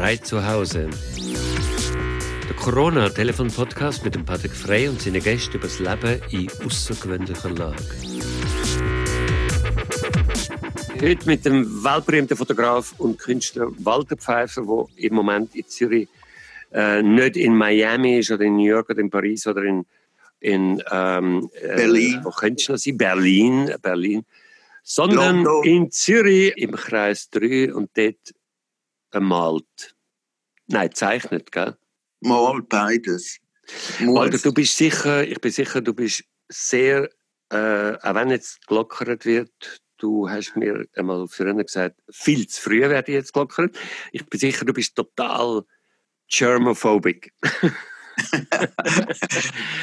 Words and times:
Frei 0.00 0.16
zu 0.16 0.46
Hause. 0.46 0.88
Der 2.48 2.56
Corona-Telefon-Podcast 2.56 4.02
mit 4.02 4.14
dem 4.14 4.24
Patrick 4.24 4.52
Frey 4.52 4.88
und 4.88 4.98
seinen 4.98 5.22
Gästen 5.22 5.58
über 5.58 5.66
das 5.66 5.78
Leben 5.78 6.22
in 6.30 6.48
außergewöhnlicher 6.64 7.50
Lage. 7.50 7.84
Heute 11.02 11.26
mit 11.26 11.44
dem 11.44 11.84
weltberühmten 11.84 12.34
Fotograf 12.34 12.94
und 12.96 13.18
Künstler 13.18 13.68
Walter 13.84 14.16
Pfeiffer, 14.16 14.62
der 14.62 15.04
im 15.04 15.14
Moment 15.16 15.54
in 15.54 15.68
Zürich 15.68 16.08
äh, 16.72 17.02
nicht 17.02 17.36
in 17.36 17.54
Miami 17.54 18.20
ist 18.20 18.30
oder 18.30 18.44
in 18.44 18.56
New 18.56 18.70
York 18.70 18.88
oder 18.88 19.00
in 19.00 19.10
Paris 19.10 19.46
oder 19.46 19.64
in, 19.64 19.84
in 20.40 20.82
ähm, 20.90 21.50
äh, 21.60 21.76
Berlin. 21.76 22.20
Wo 22.22 22.30
könntest 22.30 22.68
du 22.70 22.72
noch 22.72 22.78
sein? 22.78 22.96
Berlin, 22.96 23.74
Berlin. 23.82 24.24
Sondern 24.82 25.44
London. 25.44 25.64
in 25.64 25.90
Zürich 25.90 26.56
im 26.56 26.72
Kreis 26.72 27.28
3 27.28 27.74
und 27.74 27.90
dort 27.94 28.16
malt. 29.18 29.96
Nein, 30.66 30.94
zeichnet, 30.94 31.50
gell? 31.50 31.76
Mal 32.20 32.62
beides. 32.62 33.40
Walter, 34.00 34.38
du 34.38 34.52
bist 34.52 34.76
sicher, 34.76 35.26
ich 35.26 35.40
bin 35.40 35.52
sicher, 35.52 35.80
du 35.80 35.94
bist 35.94 36.24
sehr, 36.48 37.08
äh, 37.50 37.92
auch 38.02 38.14
wenn 38.14 38.30
jetzt 38.30 38.66
gelockert 38.66 39.24
wird, 39.24 39.80
du 39.98 40.28
hast 40.28 40.56
mir 40.56 40.86
einmal 40.94 41.26
früher 41.28 41.54
gesagt, 41.54 42.00
viel 42.10 42.46
zu 42.46 42.60
früh 42.62 42.80
werde 42.80 43.12
ich 43.12 43.16
jetzt 43.16 43.32
gelockert. 43.32 43.76
Ich 44.12 44.26
bin 44.26 44.40
sicher, 44.40 44.64
du 44.64 44.72
bist 44.72 44.94
total 44.96 45.62
germophobic. 46.28 47.32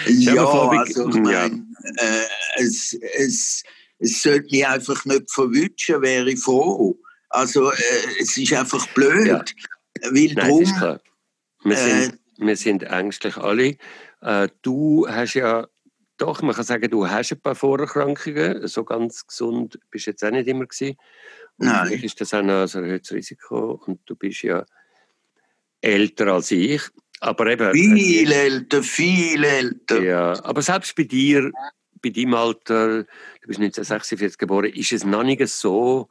ja, 0.07 0.45
also 0.45 1.09
ich 1.09 1.15
meine, 1.15 1.65
äh, 1.97 2.25
es, 2.55 2.93
es, 2.93 3.63
es 3.99 4.21
sollte 4.21 4.47
mich 4.51 4.67
einfach 4.67 5.05
nicht 5.05 5.31
verwünschen, 5.31 6.01
wäre 6.01 6.31
ich 6.31 6.39
froh. 6.39 6.99
Also 7.29 7.71
äh, 7.71 7.75
es 8.19 8.37
ist 8.37 8.53
einfach 8.53 8.87
blöd. 8.89 9.27
Ja. 9.27 9.43
Weil 10.11 10.33
Nein, 10.33 10.49
drum, 10.49 10.61
ist 10.61 10.75
klar. 10.75 11.01
Wir, 11.63 11.77
äh, 11.77 12.03
sind, 12.03 12.19
wir 12.37 12.55
sind 12.55 12.83
ängstlich 12.83 13.37
alle. 13.37 13.77
Äh, 14.21 14.47
du 14.61 15.07
hast 15.09 15.33
ja 15.33 15.67
doch, 16.17 16.41
man 16.41 16.55
kann 16.55 16.63
sagen, 16.63 16.89
du 16.89 17.07
hast 17.07 17.31
ein 17.31 17.41
paar 17.41 17.55
Vorerkrankungen. 17.55 18.67
So 18.67 18.83
ganz 18.83 19.25
gesund 19.27 19.79
bist 19.91 20.07
du 20.07 20.11
jetzt 20.11 20.23
auch 20.23 20.31
nicht 20.31 20.47
immer 20.47 20.65
gewesen. 20.65 20.97
Und 21.57 21.67
Nein. 21.67 21.87
Vielleicht 21.87 22.03
ist 22.03 22.21
das 22.21 22.33
auch 22.33 22.41
noch 22.41 22.73
ein 22.73 22.83
erhöhtes 22.83 23.11
Risiko. 23.11 23.81
Und 23.85 23.99
du 24.05 24.15
bist 24.15 24.41
ja 24.41 24.65
älter 25.81 26.27
als 26.27 26.51
ich. 26.51 26.81
Aber 27.19 27.47
eben, 27.47 27.71
viel 27.73 28.31
älter, 28.31 28.83
viel 28.83 29.43
älter. 29.43 30.01
Ja, 30.01 30.43
aber 30.43 30.61
selbst 30.61 30.95
bei 30.95 31.03
dir, 31.03 31.51
bei 32.01 32.09
deinem 32.09 32.35
Alter, 32.35 33.03
du 33.03 33.47
bist 33.47 33.59
1946 33.59 34.37
geboren, 34.37 34.71
ist 34.71 34.91
es 34.91 35.03
noch 35.03 35.23
nicht 35.23 35.47
so 35.47 36.09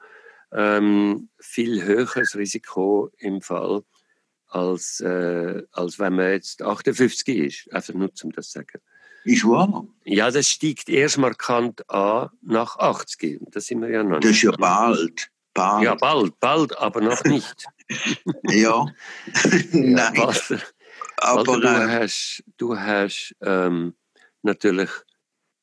ähm, 0.52 1.28
viel 1.38 1.82
höheres 1.82 2.36
Risiko 2.36 3.10
im 3.18 3.40
Fall, 3.40 3.82
als, 4.46 5.00
äh, 5.00 5.62
als 5.72 5.98
wenn 5.98 6.16
man 6.16 6.32
jetzt 6.32 6.62
58 6.62 7.28
ist. 7.28 7.72
Einfach 7.72 7.94
nur, 7.94 8.10
um 8.22 8.32
das 8.32 8.50
zu 8.50 8.58
sagen. 8.60 8.80
Ist 9.24 9.44
wahr? 9.44 9.86
Ja, 10.04 10.30
das 10.30 10.48
steigt 10.48 10.88
erst 10.88 11.18
markant 11.18 11.88
an 11.90 12.30
nach 12.42 12.76
80. 12.78 13.40
Das 13.50 13.66
sind 13.66 13.82
wir 13.82 13.90
ja 13.90 14.04
noch 14.04 14.20
nicht. 14.20 14.24
Das 14.24 14.30
ist 14.30 14.42
ja 14.42 14.52
bald. 14.52 15.30
bald. 15.52 15.84
Ja, 15.84 15.94
bald, 15.96 16.38
bald, 16.38 16.78
aber 16.78 17.00
noch 17.00 17.24
nicht. 17.24 17.66
ja. 18.44 18.86
Nein. 19.72 19.96
Ja, 19.96 20.16
Walter, 20.16 20.60
aber 21.16 21.46
Walter, 21.46 21.60
du 21.60 21.66
äh, 21.66 22.00
hast, 22.00 22.44
du 22.56 22.78
hast 22.78 23.34
ähm, 23.40 23.94
natürlich 24.42 24.90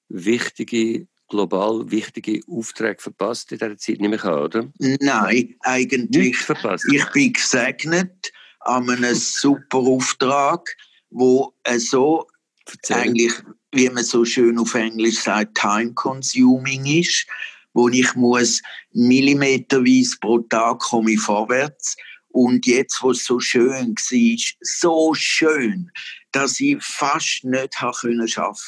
wichtige 0.09 1.07
global 1.33 1.89
wichtige 1.89 2.41
Aufträge 2.47 3.01
verpasst 3.01 3.51
in 3.51 3.57
dieser 3.57 3.75
Zeit, 3.77 3.99
nehme 3.99 4.17
ich 4.17 4.23
an, 4.23 4.39
oder? 4.39 4.71
Nein, 4.77 5.55
eigentlich. 5.61 6.09
Nicht 6.09 6.37
verpasst. 6.37 6.85
Ich 6.91 7.05
bin 7.07 7.33
gesegnet 7.33 8.31
an 8.59 8.87
einem 8.89 9.15
super 9.15 9.79
Auftrag, 9.79 10.69
wo 11.09 11.53
so 11.77 12.27
Erzähl. 12.71 12.97
eigentlich, 12.97 13.33
wie 13.71 13.89
man 13.89 14.03
so 14.03 14.23
schön 14.23 14.59
auf 14.59 14.75
Englisch 14.75 15.21
sagt, 15.21 15.57
time-consuming 15.57 16.85
ist, 16.85 17.25
wo 17.73 17.89
ich 17.89 18.13
muss 18.13 18.61
millimeterweise 18.91 20.15
pro 20.21 20.37
Tag 20.39 20.79
komme 20.79 21.13
ich 21.13 21.19
vorwärts 21.19 21.95
und 22.29 22.67
jetzt, 22.67 23.01
wo 23.01 23.09
es 23.11 23.25
so 23.25 23.39
schön 23.39 23.95
war, 23.95 24.55
so 24.61 25.13
schön, 25.15 25.89
dass 26.31 26.59
ich 26.59 26.77
fast 26.83 27.43
nicht 27.43 27.81
arbeiten 27.81 28.19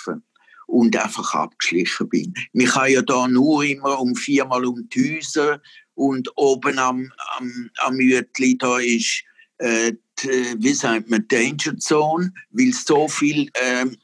konnte 0.04 0.24
und 0.68 0.96
einfach 0.98 1.34
abgeschlichen 1.34 2.10
bin. 2.10 2.34
Ich 2.54 2.70
kann 2.70 2.92
ja 2.92 3.02
da 3.02 3.28
nur 3.28 3.64
immer 3.64 4.00
um 4.00 4.16
viermal 4.16 4.66
um 4.66 4.88
die 4.90 5.18
Häuser 5.18 5.62
und 5.94 6.30
oben 6.36 6.78
am, 6.80 7.12
am, 7.38 7.70
am 7.78 7.96
Mütli, 7.96 8.58
da 8.58 8.80
ist, 8.80 9.24
äh, 9.58 9.94
die, 10.20 10.56
wie 10.58 10.74
sagt 10.74 11.10
man, 11.10 11.28
Danger 11.28 11.78
Zone, 11.78 12.34
weil 12.52 12.70
es 12.70 12.86
so 12.86 13.08
viel 13.08 13.50
ähm, 13.62 13.98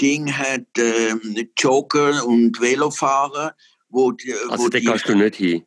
Ding 0.00 0.32
hat, 0.32 0.66
äh, 0.78 1.14
Jogger 1.58 2.26
und 2.26 2.60
Velofahrer, 2.60 3.54
wo, 3.88 4.12
die, 4.12 4.34
also 4.48 4.68
da 4.68 4.80
kannst 4.80 5.08
du 5.08 5.14
nicht 5.14 5.36
hin? 5.36 5.64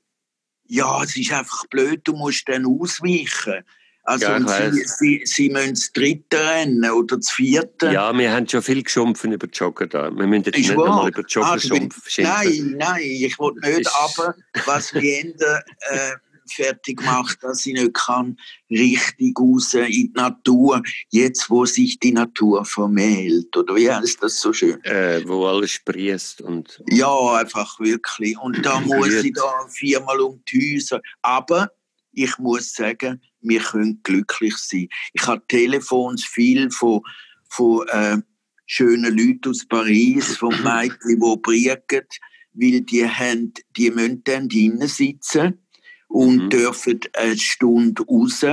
Ja, 0.67 1.03
es 1.03 1.16
ist 1.16 1.31
einfach 1.31 1.66
blöd, 1.67 2.01
du 2.05 2.13
musst 2.13 2.50
dann 2.50 2.66
ausweichen. 2.66 3.63
Also 4.05 4.25
ja, 4.27 4.71
sie, 4.71 4.83
sie, 4.85 5.21
sie 5.25 5.49
müssen 5.49 5.73
das 5.73 5.91
dritte 5.91 6.38
rennen 6.38 6.89
oder 6.91 7.17
das 7.17 7.31
vierte. 7.31 7.91
Ja, 7.91 8.16
wir 8.16 8.31
haben 8.31 8.47
schon 8.47 8.61
viel 8.61 8.83
geschumpfen 8.83 9.31
über 9.31 9.47
Jogger 9.47 9.88
da. 9.88 10.16
Wir 10.16 10.27
müssen 10.27 10.43
jetzt 10.43 10.57
ist 10.57 10.67
nicht 10.69 10.77
nochmal 10.77 11.09
über 11.09 11.23
Jogger 11.27 11.53
ah, 11.53 11.59
schimpfen. 11.59 12.23
Nein, 12.23 12.75
nein, 12.77 13.01
ich 13.01 13.39
will 13.39 13.53
nicht, 13.63 13.89
aber 13.99 14.35
was 14.66 14.93
wir 14.93 15.19
Ende 15.21 15.63
äh, 15.89 16.11
fertig 16.47 17.03
macht, 17.03 17.43
dass 17.43 17.66
ich 17.66 17.73
nicht 17.73 17.93
kann, 17.93 18.38
richtig 18.69 19.38
raus 19.39 19.73
in 19.73 19.85
die 19.88 20.11
Natur, 20.13 20.81
jetzt 21.09 21.49
wo 21.49 21.66
sich 21.66 21.99
die 21.99 22.11
Natur 22.11 22.66
vermählt. 22.66 23.55
Oder 23.57 23.75
wie 23.75 23.91
heißt 23.91 24.22
das 24.22 24.39
so 24.39 24.53
schön? 24.53 24.83
Äh, 24.83 25.27
wo 25.27 25.45
alles 25.45 25.72
sprießt 25.72 26.41
und... 26.41 26.81
Ja, 26.89 27.33
einfach 27.33 27.79
wirklich. 27.79 28.37
Und 28.37 28.63
da 28.66 28.79
muss 28.85 29.13
ich 29.13 29.33
da 29.33 29.67
viermal 29.69 30.19
um 30.22 30.41
die 30.47 30.75
Häuser. 30.75 31.01
Aber 31.22 31.72
ich 32.15 32.37
muss 32.37 32.73
sagen, 32.73 33.21
wir 33.41 33.59
können 33.59 33.99
glücklich 34.03 34.55
sein. 34.57 34.87
Ich 35.13 35.27
habe 35.27 35.45
Telefons 35.47 36.25
viel 36.25 36.71
von, 36.71 37.01
von 37.49 37.87
äh, 37.89 38.17
schönen 38.65 39.17
Leuten 39.17 39.49
aus 39.49 39.65
Paris, 39.67 40.37
von 40.37 40.49
Mädchen, 40.63 41.19
die 41.19 41.35
briegen, 41.41 42.07
weil 42.53 42.81
die, 42.81 43.07
haben, 43.07 43.53
die 43.75 43.91
müssen 43.91 44.23
dann 44.23 44.49
drinnen 44.49 44.87
sitzen 44.87 45.59
und 46.07 46.45
mhm. 46.45 46.49
dürfen 46.49 46.99
eine 47.13 47.37
Stunde 47.37 48.03
raus, 48.03 48.43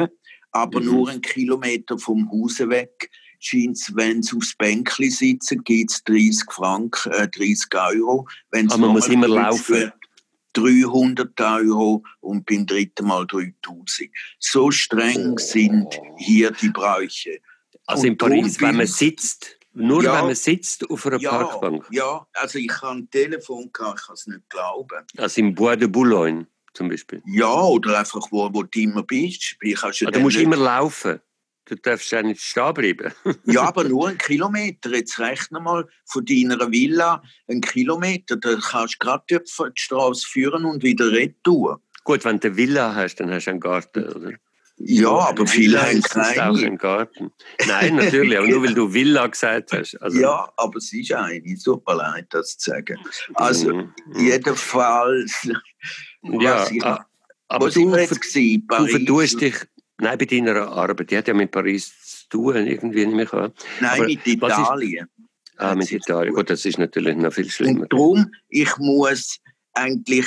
aber 0.50 0.80
mhm. 0.80 0.86
nur 0.86 1.08
einen 1.08 1.22
Kilometer 1.22 1.98
vom 1.98 2.30
Haus 2.30 2.58
weg. 2.58 3.10
Scheint 3.38 3.78
wenn 3.94 4.22
sie 4.22 4.36
aufs 4.36 4.54
Bänkli 4.56 5.10
sitzen, 5.10 5.64
gibt 5.64 5.90
es 5.90 6.04
30 6.04 6.44
Franken, 6.48 7.12
äh, 7.12 7.28
30 7.28 7.74
Euro. 7.74 8.28
Wenn's 8.52 8.72
aber 8.72 8.82
man 8.82 8.92
muss 8.92 9.08
immer 9.08 9.26
laufen. 9.26 9.92
Wird, 10.54 10.84
300 10.84 11.40
Euro 11.40 12.02
und 12.20 12.46
beim 12.46 12.66
dritten 12.66 13.06
Mal 13.06 13.26
3000. 13.26 14.10
So 14.38 14.70
streng 14.70 15.38
sind 15.38 16.00
hier 16.18 16.50
die 16.50 16.68
Bräuche. 16.68 17.40
Also 17.86 18.06
in 18.06 18.16
Paris, 18.16 18.60
wenn 18.60 18.76
man 18.76 18.86
sitzt, 18.86 19.58
nur 19.74 20.02
ja, 20.02 20.18
wenn 20.18 20.26
man 20.26 20.34
sitzt 20.34 20.88
auf 20.88 21.06
einer 21.06 21.18
ja, 21.18 21.30
Parkbank? 21.30 21.86
Ja, 21.90 22.26
also 22.34 22.58
ich 22.58 22.70
habe 22.82 22.98
ein 22.98 23.10
Telefon, 23.10 23.70
gehabt, 23.72 24.00
ich 24.00 24.06
kann 24.06 24.14
es 24.14 24.26
nicht 24.26 24.48
glauben. 24.48 25.06
Also 25.16 25.40
im 25.40 25.54
Bois 25.54 25.76
de 25.76 25.88
Boulogne 25.88 26.46
zum 26.74 26.88
Beispiel? 26.88 27.22
Ja, 27.26 27.52
oder 27.52 27.98
einfach 27.98 28.26
wo, 28.30 28.48
wo 28.52 28.62
du 28.62 28.80
immer 28.80 29.02
bist. 29.02 29.56
Ich 29.60 29.80
ja 29.80 30.10
du 30.10 30.20
musst 30.20 30.36
immer 30.36 30.56
laufen. 30.56 31.20
Du 31.66 31.76
darfst 31.76 32.10
ja 32.10 32.22
nicht 32.22 32.40
stehen 32.40 32.74
bleiben. 32.74 33.12
ja, 33.44 33.62
aber 33.62 33.84
nur 33.84 34.08
einen 34.08 34.18
Kilometer. 34.18 34.90
Jetzt 34.90 35.18
rechne 35.18 35.60
mal 35.60 35.86
von 36.06 36.24
deiner 36.24 36.70
Villa 36.70 37.22
einen 37.48 37.60
Kilometer. 37.60 38.36
Da 38.36 38.56
kannst 38.56 38.94
du 38.94 38.98
gerade 38.98 39.24
die 39.30 39.38
Straße 39.74 40.26
führen 40.26 40.64
und 40.64 40.82
wieder 40.82 41.10
retour. 41.12 41.80
Gut, 42.04 42.24
wenn 42.24 42.40
du 42.40 42.48
eine 42.48 42.56
Villa 42.56 42.94
hast, 42.94 43.16
dann 43.16 43.30
hast 43.30 43.46
du 43.46 43.50
einen 43.52 43.60
Garten, 43.60 44.04
oder? 44.04 44.32
Ja, 44.76 45.10
aber 45.10 45.46
viele 45.46 45.81
haben 45.81 46.02
keine. 46.02 46.50
auch 46.50 46.58
einen 46.58 46.78
Garten. 46.78 47.31
Nein, 47.69 47.96
natürlich, 47.96 48.37
aber 48.37 48.48
nur 48.48 48.62
weil 48.64 48.75
du 48.75 48.92
Villa 48.92 49.26
gesagt 49.28 49.72
hast. 49.72 49.94
Also. 50.02 50.19
Ja, 50.19 50.50
aber 50.56 50.78
es 50.78 50.92
ist 50.92 51.12
eine. 51.12 51.56
Super 51.56 51.94
leid, 51.94 52.26
das 52.31 52.58
zu 52.58 52.70
sagen. 52.70 52.98
Also, 53.34 53.75
mhm. 53.75 53.94
jedenfalls. 54.16 55.48
Ja, 56.25 56.69
ich, 56.70 56.81
aber 57.48 57.69
du, 57.69 57.90
du, 57.90 57.96
du 57.96 58.87
verdust 58.87 59.40
dich 59.40 59.56
Nein, 60.02 60.19
bei 60.19 60.25
deiner 60.25 60.69
Arbeit. 60.69 61.12
Die 61.12 61.16
hat 61.16 61.28
ja 61.28 61.34
mit 61.34 61.52
Paris 61.52 61.93
zu 62.02 62.28
tun, 62.28 62.66
irgendwie 62.66 63.06
nicht 63.06 63.32
mehr. 63.32 63.52
Nein, 63.81 63.90
Aber 63.90 64.04
mit 64.04 64.26
Italien. 64.26 65.06
Ist, 65.06 65.58
ah, 65.58 65.75
mit 65.76 65.93
Italien. 65.93 66.34
Gut, 66.34 66.50
das 66.50 66.64
ist 66.64 66.76
natürlich 66.76 67.16
noch 67.16 67.32
viel 67.32 67.49
schlimmer. 67.49 67.82
Und 67.82 67.93
darum, 67.93 68.32
ich 68.49 68.76
muss 68.78 69.38
eigentlich, 69.75 70.26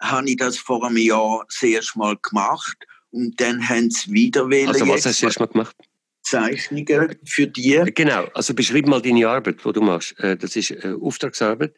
habe 0.00 0.28
ich 0.28 0.36
das 0.38 0.58
vor 0.58 0.84
einem 0.84 0.96
Jahr 0.96 1.44
das 1.46 1.62
erste 1.62 2.00
Mal 2.00 2.16
gemacht 2.20 2.76
und 3.10 3.40
dann 3.40 3.68
haben 3.68 3.90
sie 3.90 4.12
wieder 4.12 4.50
wählen. 4.50 4.70
Also 4.70 4.88
was 4.88 5.06
hast 5.06 5.22
du 5.22 5.26
erst 5.26 5.38
mal 5.38 5.46
gemacht? 5.46 5.76
Zeichnungen 6.22 7.16
für 7.24 7.46
dich. 7.46 7.94
Genau, 7.94 8.24
also 8.34 8.54
beschreib 8.54 8.86
mal 8.88 9.00
deine 9.00 9.28
Arbeit, 9.28 9.64
die 9.64 9.72
du 9.72 9.82
machst. 9.82 10.18
Äh, 10.18 10.36
das 10.36 10.56
ist 10.56 10.72
äh, 10.72 10.96
Auftragsarbeit. 11.00 11.74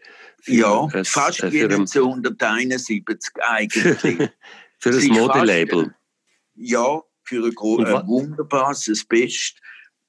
ja, 0.46 0.86
ein, 0.94 1.04
fast 1.04 1.42
wie 1.52 1.62
1971 1.64 3.32
eigentlich. 3.42 4.30
für 4.78 4.90
ein 4.90 5.08
Modelabel. 5.08 5.94
Ja, 6.54 7.02
für 7.24 7.44
ein, 7.44 7.86
ein 7.86 8.06
wunderbares, 8.06 8.84
das 8.84 9.04
Beste. 9.04 9.60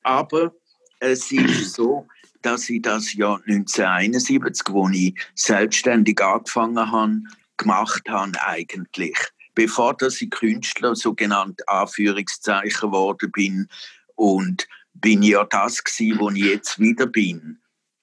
Aber 0.04 0.54
es 1.00 1.32
ist 1.32 1.74
so, 1.76 2.08
dass 2.42 2.70
ich 2.70 2.82
das 2.82 3.14
Jahr 3.14 3.42
1971, 3.48 4.68
wo 4.70 4.88
ich 4.90 5.16
selbstständig 5.34 6.22
angefangen 6.22 6.92
habe, 6.92 7.22
gemacht 7.58 8.04
habe 8.08 8.42
eigentlich. 8.42 9.18
Bevor 9.56 9.96
dass 9.96 10.22
ich 10.22 10.30
Künstler, 10.30 10.96
sogenannt 10.96 11.68
Anführungszeichen 11.68 12.92
geworden 12.92 13.32
bin 13.32 13.68
und 14.16 14.68
bin 14.94 15.24
ich 15.24 15.30
ja 15.30 15.46
das 15.46 15.84
gewesen, 15.84 16.20
wo 16.20 16.30
ich 16.30 16.44
jetzt 16.44 16.80
wieder 16.80 17.08
bin. 17.08 17.60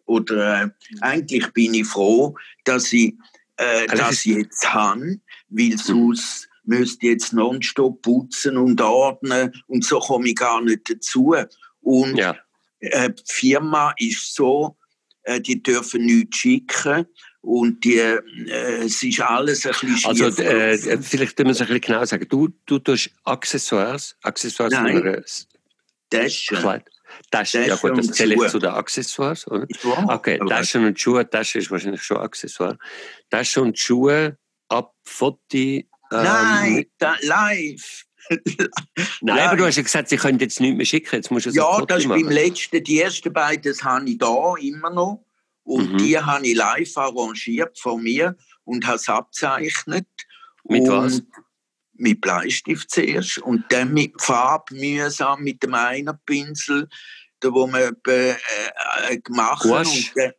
Oder 0.07 0.63
äh, 0.63 0.69
eigentlich 1.01 1.53
bin 1.53 1.75
ich 1.75 1.87
froh, 1.87 2.37
dass 2.65 2.93
ich 2.93 3.15
äh, 3.57 3.87
das 3.87 4.25
jetzt 4.25 4.73
habe, 4.73 5.21
weil 5.49 5.79
sonst 5.79 6.49
müsste 6.65 7.07
jetzt 7.07 7.33
nonstop 7.33 8.03
putzen 8.03 8.57
und 8.57 8.81
ordnen 8.81 9.53
und 9.67 9.85
so 9.85 9.99
komme 9.99 10.29
ich 10.29 10.37
gar 10.37 10.63
nicht 10.63 10.89
dazu. 10.91 11.35
Und 11.81 12.17
ja. 12.17 12.37
äh, 12.81 13.11
die 13.11 13.23
Firma 13.27 13.95
ist 13.99 14.35
so, 14.35 14.77
äh, 15.25 15.41
die 15.41 15.63
dürfen 15.63 16.07
nichts 16.07 16.39
schicken 16.39 17.07
und 17.41 17.85
die, 17.85 17.99
äh, 17.99 18.85
es 18.85 19.03
ist 19.03 19.21
alles 19.21 19.67
ein 19.67 19.73
bisschen 19.73 20.11
Also 20.11 20.43
äh, 20.43 20.79
vielleicht 21.03 21.39
müssen 21.41 21.47
wir 21.47 21.51
es 21.51 21.61
ein 21.61 21.67
bisschen 21.67 21.81
genau 21.81 22.05
sagen. 22.05 22.27
Du, 22.29 22.49
du 22.67 22.79
tust 22.79 23.11
Accessoires, 23.25 24.17
Accessoires 24.23 24.73
Nein, 24.73 25.25
Taschen. 26.09 26.57
Kleid. 26.59 26.85
Taschen, 27.31 27.65
ja 27.67 27.77
gut, 27.77 27.99
das 27.99 28.09
zähle 28.09 28.35
ich 28.35 28.51
zu 28.51 28.59
den 28.59 28.71
Accessoires, 28.71 29.47
oder? 29.49 29.67
Ja, 29.83 30.05
okay, 30.09 30.39
Taschen 30.49 30.85
und 30.85 30.99
Schuhe, 30.99 31.29
Taschen 31.29 31.61
ist 31.61 31.71
wahrscheinlich 31.71 32.03
schon 32.03 32.19
Accessoire. 32.19 32.79
Taschen 33.31 33.65
und 33.65 33.79
Schuhe 33.79 34.39
ab 34.69 34.95
Ähm, 36.13 36.25
Nein, 36.25 36.87
da, 36.99 37.17
live. 37.23 38.05
Nein, 39.21 39.49
aber 39.49 39.57
du 39.57 39.67
hast 39.67 39.77
ja 39.77 39.83
gesagt, 39.83 40.09
sie 40.09 40.17
können 40.17 40.39
jetzt 40.39 40.61
nichts 40.61 40.77
mehr 40.77 40.87
schicken. 40.87 41.17
Jetzt 41.17 41.31
musst 41.31 41.47
du 41.47 41.51
ja, 41.51 41.85
das 41.87 42.01
ist 42.01 42.09
beim 42.09 42.29
letzten. 42.29 42.85
Die 42.85 43.01
ersten 43.01 43.33
beiden 43.33 43.75
habe 43.83 44.09
ich 44.09 44.19
da 44.19 44.55
immer 44.61 44.91
noch. 44.91 45.25
Und 45.65 45.93
mhm. 45.93 45.99
die 45.99 46.19
habe 46.19 46.47
ich 46.47 46.57
live 46.57 46.97
arrangiert 46.97 47.79
von 47.79 48.03
mir 48.03 48.37
und 48.65 48.87
habe 48.87 48.97
es 48.97 49.09
abzeichnet. 49.09 50.07
Mit 50.65 50.83
und 50.83 50.89
was? 50.89 51.23
Mit 51.95 52.21
Bleistift 52.21 52.91
zuerst 52.91 53.39
und 53.39 53.65
dann 53.71 53.93
mit 53.93 54.21
Farbe 54.21 54.75
mühsam 54.75 55.43
mit 55.43 55.63
dem 55.63 55.75
Einerpinsel, 55.75 56.89
da 57.41 57.53
wo 57.53 57.67
man 57.67 57.97
äh, 58.09 58.31
äh, 58.31 59.19
gemacht 59.23 59.65
hat. 59.65 60.35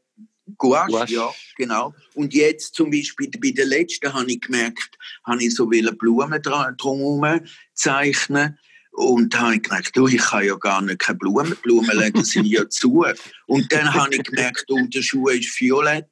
Gouache, 0.58 0.92
Gouache, 0.92 1.14
ja, 1.14 1.32
genau. 1.58 1.94
Und 2.16 2.34
jetzt 2.34 2.76
zum 2.76 2.92
Beispiel 2.92 3.30
bei 3.40 3.52
der 3.52 3.66
letzten 3.66 4.14
habe 4.14 4.32
ich 4.32 4.42
gemerkt, 4.42 4.98
habe 5.26 5.44
ich 5.44 5.56
so 5.56 5.70
viele 5.70 5.94
Blumen 5.94 6.42
drumherum 6.42 7.42
zeichnen 7.74 8.58
und 8.94 9.34
da 9.34 9.40
habe 9.42 9.56
ich 9.56 9.64
gemerkt, 9.64 9.98
du, 9.98 10.08
ich 10.08 10.22
kann 10.22 10.46
ja 10.46 10.56
gar 10.56 10.82
nicht 10.82 11.00
keine 11.00 11.18
Blumen, 11.18 11.56
Blumen 11.64 11.98
legen 11.98 12.24
sind 12.24 12.46
ja 12.46 12.70
zu. 12.70 13.06
Und 13.48 13.72
dann 13.72 13.92
habe 13.94 14.16
ich 14.16 14.24
gemerkt, 14.24 14.66
oh, 14.70 14.80
der 14.86 15.02
Schuh 15.02 15.30
ist 15.30 15.60
violett. 15.60 16.08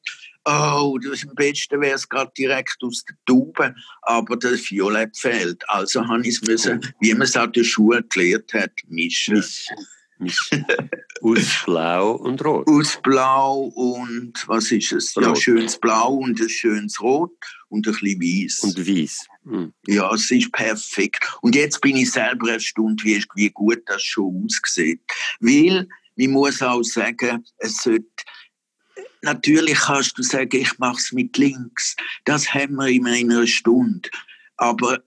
Oh, 0.46 0.98
das 0.98 1.24
am 1.28 1.36
besten 1.36 1.80
wäre 1.80 1.96
es 1.96 2.10
gerade 2.10 2.32
direkt 2.36 2.78
aus 2.82 3.06
der 3.06 3.16
Tube, 3.28 3.76
aber 4.02 4.38
das 4.38 4.72
Violett 4.72 5.16
fehlt. 5.16 5.64
Also 5.70 6.08
habe 6.08 6.24
ich 6.24 6.30
es 6.30 6.42
müssen, 6.42 6.82
wie 7.00 7.14
man 7.14 7.22
es 7.24 7.36
an 7.36 7.52
den 7.52 7.64
Schuhen 7.64 8.04
gelernt 8.10 8.52
hat, 8.54 8.72
mischen. 8.88 9.44
Aus 11.22 11.64
Blau 11.66 12.14
und 12.14 12.44
Rot. 12.44 12.68
Aus 12.68 13.00
Blau 13.02 13.72
und 13.76 14.34
was 14.48 14.72
ist 14.72 14.92
es? 14.92 15.16
Rot. 15.16 15.26
Ja, 15.26 15.36
schönes 15.36 15.78
Blau 15.78 16.16
und 16.16 16.42
ein 16.42 16.50
schönes 16.50 17.00
Rot 17.02 17.38
und 17.70 17.88
ein 17.88 17.94
bisschen 17.94 18.20
Weiß. 18.20 18.60
Und 18.62 18.88
Weiß. 18.88 19.28
Mhm. 19.44 19.74
Ja, 19.88 20.14
es 20.14 20.32
ist 20.32 20.52
perfekt. 20.52 21.24
Und 21.42 21.56
jetzt 21.56 21.80
bin 21.82 21.98
ich 21.98 22.12
selber 22.12 22.54
erstaunt, 22.54 23.04
wie, 23.04 23.24
wie 23.36 23.50
gut 23.50 23.84
das 23.86 24.02
schon 24.02 24.46
aussieht. 24.46 25.02
Weil, 25.40 25.88
ich 26.16 26.28
muss 26.28 26.62
auch 26.62 26.84
sagen, 26.84 27.46
es 27.58 27.78
sollte 27.78 28.06
Natürlich 29.24 29.78
kannst 29.78 30.18
du 30.18 30.24
sagen, 30.24 30.56
ich 30.60 30.80
mache 30.80 30.98
es 30.98 31.12
mit 31.12 31.38
links. 31.38 31.96
Das 32.26 32.52
haben 32.54 32.76
wir 32.76 32.88
in 32.88 33.08
einer 33.08 33.46
Stunde. 33.46 34.10
Aber 34.58 35.00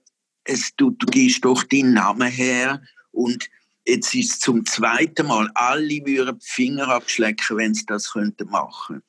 es, 0.45 0.73
du, 0.77 0.91
du 0.91 1.05
gehst 1.07 1.43
doch 1.43 1.63
deinen 1.63 1.93
Namen 1.93 2.31
her 2.31 2.81
und 3.11 3.49
Jetzt 3.85 4.15
ist 4.15 4.31
es 4.31 4.39
zum 4.39 4.65
zweiten 4.65 5.27
Mal, 5.27 5.49
alle 5.53 6.01
würden 6.05 6.39
die 6.39 6.45
Finger 6.47 6.87
abschlecken, 6.87 7.57
wenn 7.57 7.73
sie 7.73 7.85
das 7.85 8.11
könnten 8.11 8.49
machen 8.49 9.03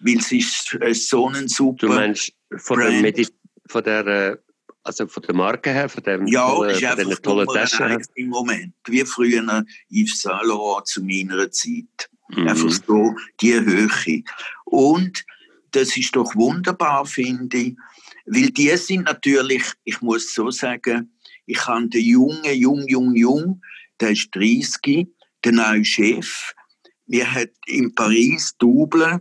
Weil 0.00 0.18
es 0.18 0.32
ist 0.32 1.08
so 1.08 1.28
ein 1.28 1.48
super. 1.48 1.86
Du 1.86 1.88
meinst 1.88 2.32
von 2.56 2.78
Brand. 2.78 2.92
der, 2.92 3.02
Medi 3.02 3.28
von 3.68 3.84
der, 3.84 4.06
äh, 4.06 4.36
also 4.82 5.06
von 5.06 5.22
der 5.22 5.34
Marke 5.34 5.70
her, 5.72 5.88
von 5.88 6.02
dem 6.02 6.26
ja, 6.26 6.48
tollen, 6.48 6.70
ist 6.70 6.80
von 6.80 6.98
einfach 6.98 7.18
tollen 7.20 7.48
Taschen 7.48 8.04
im 8.14 8.28
Moment. 8.28 8.74
Wie 8.86 9.04
früher 9.04 9.64
Yves 9.90 10.22
Saint 10.22 10.44
Laurent 10.44 10.86
zu 10.86 11.02
meiner 11.02 11.50
Zeit. 11.50 12.10
Mhm. 12.30 12.48
Einfach 12.48 12.70
so 12.70 13.14
die 13.40 13.54
Höhe. 13.54 14.22
Und 14.64 15.24
das 15.70 15.96
ist 15.96 16.16
doch 16.16 16.34
wunderbar, 16.34 17.06
finde 17.06 17.56
ich. 17.56 17.76
Weil 18.26 18.50
die 18.50 18.76
sind 18.76 19.04
natürlich, 19.04 19.62
ich 19.84 20.00
muss 20.00 20.34
so 20.34 20.50
sagen, 20.50 21.12
ich 21.46 21.64
habe 21.66 21.88
den 21.88 22.04
Jungen, 22.04 22.54
Jung, 22.54 22.86
Jung, 22.88 23.14
Jung, 23.14 23.62
der 24.00 24.10
ist 24.10 24.34
30, 24.34 25.08
der 25.44 25.52
neue 25.52 25.84
Chef. 25.84 26.52
Wir 27.06 27.32
haben 27.32 27.50
in 27.66 27.94
Paris 27.94 28.54
Double, 28.58 29.20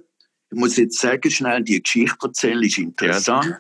ich 0.52 0.58
muss 0.58 0.78
jetzt 0.78 1.00
sagen, 1.00 1.30
schnell 1.30 1.64
die 1.64 1.82
Geschichte 1.82 2.28
erzählen, 2.28 2.64
ist 2.64 2.78
interessant. 2.78 3.46
Ja. 3.46 3.60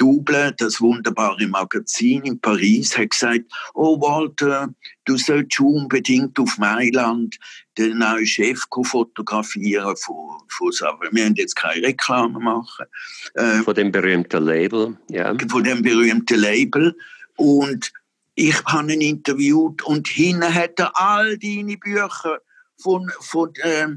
Double, 0.00 0.54
das 0.56 0.80
wunderbare 0.80 1.46
Magazin 1.46 2.22
in 2.22 2.40
Paris, 2.40 2.96
hat 2.96 3.10
gesagt, 3.10 3.44
oh 3.74 4.00
Walter, 4.00 4.72
du 5.04 5.18
sollst 5.18 5.60
unbedingt 5.60 6.38
auf 6.38 6.56
Mailand 6.56 7.36
den 7.76 7.98
neuen 7.98 8.26
Chef 8.26 8.62
fotografieren 8.84 9.94
von, 9.98 10.40
von 10.48 10.72
wir 11.12 11.24
haben 11.26 11.34
jetzt 11.34 11.54
keine 11.54 11.88
Reklame 11.88 12.40
machen. 12.40 12.86
Äh, 13.34 13.58
von 13.58 13.74
dem 13.74 13.92
berühmten 13.92 14.42
Label, 14.42 14.96
ja. 15.10 15.36
Von 15.48 15.64
dem 15.64 15.82
berühmten 15.82 16.40
Label. 16.40 16.96
Und 17.36 17.92
ich 18.34 18.64
habe 18.64 18.92
ihn 18.92 19.00
interviewt 19.00 19.82
und 19.82 20.08
hinten 20.08 20.54
hat 20.54 20.78
er 20.78 20.98
all 20.98 21.38
deine 21.38 21.76
Bücher 21.76 22.38
von, 22.78 23.10
von, 23.20 23.52
äh, 23.56 23.88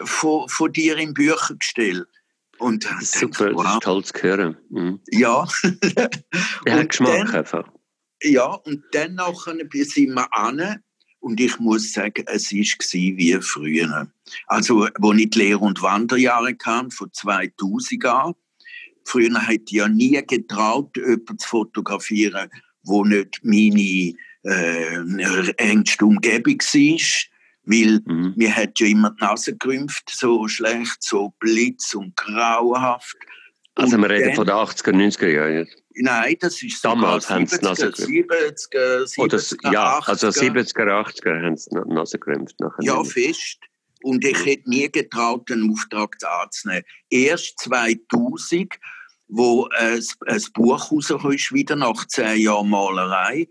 von, 0.00 0.48
von 0.48 0.72
dir 0.72 0.96
in 0.98 1.14
Bücher 1.14 1.54
gestellt. 1.54 2.06
Und 2.58 2.84
das 2.84 3.02
ist 3.02 3.18
super, 3.18 3.52
wow. 3.54 3.62
das 3.62 3.74
ist 3.74 3.82
toll 3.82 4.04
zu 4.04 4.22
hören. 4.22 4.56
Mhm. 4.70 5.00
Ja. 5.10 5.46
Er 6.64 6.80
hat 6.80 6.88
Geschmack 6.90 7.26
dann, 7.26 7.30
einfach. 7.30 7.68
Ja, 8.22 8.46
und 8.46 8.82
dann 8.92 9.14
nachher 9.14 9.54
sind 9.54 10.14
wir 10.14 10.34
an 10.34 10.82
und 11.20 11.40
ich 11.40 11.58
muss 11.58 11.92
sagen, 11.92 12.24
es 12.26 12.52
war 12.52 13.16
wie 13.16 13.38
früher. 13.40 14.10
Also, 14.46 14.82
als 14.82 15.18
ich 15.18 15.30
die 15.30 15.38
Lehr- 15.38 15.60
und 15.60 15.82
Wanderjahre 15.82 16.54
kam, 16.54 16.90
von 16.90 17.12
2000 17.12 18.04
an, 18.06 18.34
früher 19.04 19.40
hätte 19.40 19.64
ich 19.66 19.72
ja 19.72 19.88
nie 19.88 20.20
getraut, 20.26 20.96
jemanden 20.96 21.38
zu 21.38 21.48
fotografieren, 21.48 22.50
wo 22.88 23.04
nicht 23.04 23.40
meine 23.42 24.14
äh, 24.42 25.52
engste 25.56 26.04
Umgebung 26.04 26.58
war. 26.58 26.98
Weil 27.64 28.00
mhm. 28.06 28.32
mir 28.36 28.56
hat 28.56 28.80
ja 28.80 28.86
immer 28.86 29.10
die 29.10 29.24
Nase 29.24 29.56
gerümpft, 29.56 30.10
so 30.10 30.48
schlecht, 30.48 31.02
so 31.02 31.34
blitz 31.38 31.94
und 31.94 32.16
grauenhaft. 32.16 33.16
Also 33.74 33.96
und 33.96 34.02
wir 34.02 34.10
reden 34.10 34.28
dann, 34.28 34.36
von 34.36 34.46
den 34.46 34.54
80er, 34.54 34.92
90er 34.92 35.28
Jahren. 35.28 35.68
Nein, 36.00 36.36
das 36.40 36.62
ist 36.62 36.84
Damals 36.84 37.28
haben 37.28 37.46
sie 37.46 37.58
Nase 37.60 37.92
gerümpft. 37.92 38.70
70er, 38.72 39.02
70er, 39.04 39.72
ja, 39.72 39.98
80er. 39.98 40.08
also 40.08 40.28
70er, 40.28 41.04
80er 41.04 41.44
haben 41.44 41.56
sie 41.56 41.70
Nase 41.86 42.18
gerümpft. 42.18 42.56
Ja, 42.80 43.04
fest. 43.04 43.58
Und 44.02 44.24
ich 44.24 44.44
hätte 44.46 44.70
nie 44.70 44.90
getraut, 44.90 45.50
einen 45.50 45.70
Auftrag 45.70 46.16
anzunehmen. 46.42 46.84
Erst 47.10 47.58
2000 47.60 48.78
wo 49.28 49.68
ein, 49.76 50.02
ein 50.26 50.42
Buch 50.54 50.90
rausgekommen 50.90 51.36
ist, 51.36 51.52
wieder 51.52 51.76
nach 51.76 52.06
zehn 52.06 52.40
Jahren 52.40 52.70
Malerei, 52.70 53.48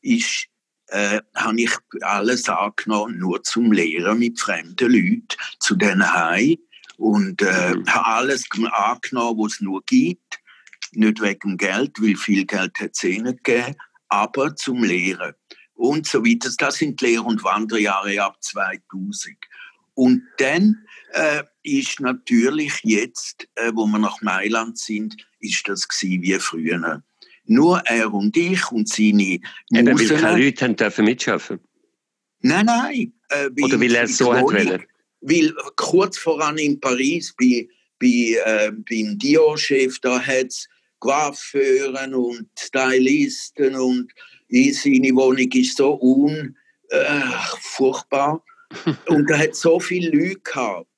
ist, 0.00 0.46
äh, 0.88 1.20
habe 1.34 1.60
ich 1.60 1.72
alles 2.02 2.48
angenommen, 2.48 3.18
nur 3.18 3.42
zum 3.42 3.72
Lehren 3.72 4.18
mit 4.18 4.40
fremden 4.40 4.92
Leuten, 4.92 5.26
zu 5.58 5.74
denen 5.74 6.12
heim. 6.12 6.56
Und 6.96 7.42
äh, 7.42 7.74
mhm. 7.74 7.86
habe 7.86 8.06
alles 8.06 8.44
angenommen, 8.72 9.38
was 9.38 9.54
es 9.54 9.60
nur 9.60 9.82
gibt. 9.84 10.40
Nicht 10.92 11.20
wegen 11.20 11.58
Geld, 11.58 12.00
weil 12.00 12.16
viel 12.16 12.46
Geld 12.46 12.78
hat 12.80 12.92
es 12.94 13.04
eh 13.04 13.18
nicht 13.18 13.44
gegeben, 13.44 13.74
aber 14.08 14.54
zum 14.56 14.82
Lehren. 14.82 15.34
Und 15.74 16.06
so 16.06 16.24
weiter. 16.24 16.50
Das 16.56 16.76
sind 16.76 17.00
Lehr- 17.02 17.24
und 17.24 17.44
Wanderjahre 17.44 18.22
ab 18.22 18.42
2000. 18.42 19.36
Und 19.96 20.22
dann 20.36 20.86
äh, 21.12 21.42
ist 21.62 22.00
natürlich 22.00 22.80
jetzt, 22.82 23.48
äh, 23.54 23.72
wo 23.74 23.86
wir 23.86 23.98
nach 23.98 24.20
Mailand 24.20 24.78
sind, 24.78 25.16
ist 25.40 25.66
das 25.66 25.88
wie 26.02 26.34
früher. 26.34 27.02
Nur 27.46 27.78
er 27.86 28.12
und 28.12 28.36
ich 28.36 28.70
und 28.70 28.88
seine 28.88 29.22
Eben, 29.22 29.42
weil 29.70 30.08
keine 30.20 30.44
Leute 30.44 30.64
haben 30.64 30.76
dürfen 30.76 31.04
mitschaffen 31.06 31.60
Nein, 32.42 32.66
nein. 32.66 33.12
Äh, 33.30 33.48
Oder 33.62 33.80
weil 33.80 33.94
er 33.94 34.04
es 34.04 34.18
so 34.18 34.34
hat 34.34 34.42
wollen? 34.42 34.84
Weil 35.22 35.54
kurz 35.76 36.18
voran 36.18 36.58
in 36.58 36.78
Paris 36.78 37.34
bei, 37.38 37.66
bei, 37.98 38.36
äh, 38.44 38.70
beim 38.70 39.18
Dior-Chef, 39.18 39.98
da 40.00 40.20
hat 40.20 40.48
es 40.48 40.68
Coiffeuren 40.98 42.14
und 42.14 42.48
Stylisten 42.58 43.74
und 43.76 44.12
seine 44.50 45.14
Wohnung 45.14 45.50
ist 45.52 45.78
so 45.78 45.98
un, 46.00 46.54
äh, 46.90 47.20
furchtbar. 47.62 48.44
Und 49.06 49.30
er 49.30 49.38
hat 49.38 49.54
so 49.54 49.80
viele 49.80 50.10
Leute 50.10 50.40
gehabt. 50.40 50.88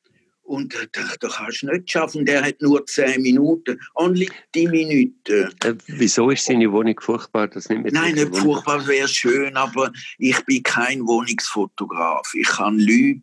Und 0.49 0.75
da, 0.93 1.03
da 1.21 1.29
kannst 1.29 1.63
du 1.63 1.67
nicht 1.67 1.91
schaffen. 1.91 2.25
Der 2.25 2.43
hat 2.43 2.63
nur 2.63 2.85
zehn 2.87 3.21
Minuten. 3.21 3.79
Only 3.95 4.31
die 4.55 4.67
Minuten. 4.67 5.53
Äh, 5.63 5.75
wieso 5.89 6.31
ist 6.31 6.47
seine 6.47 6.73
Wohnung 6.73 6.99
furchtbar? 6.99 7.49
Das 7.49 7.69
nimmt 7.69 7.93
Nein, 7.93 8.15
nicht 8.15 8.29
Wunder. 8.29 8.41
furchtbar 8.41 8.87
wäre 8.87 9.09
schön, 9.09 9.55
aber 9.59 9.93
ich 10.17 10.43
bin 10.47 10.63
kein 10.63 11.07
Wohnungsfotograf. 11.07 12.33
Ich 12.33 12.49
kann 12.49 12.79
Leute 12.79 13.21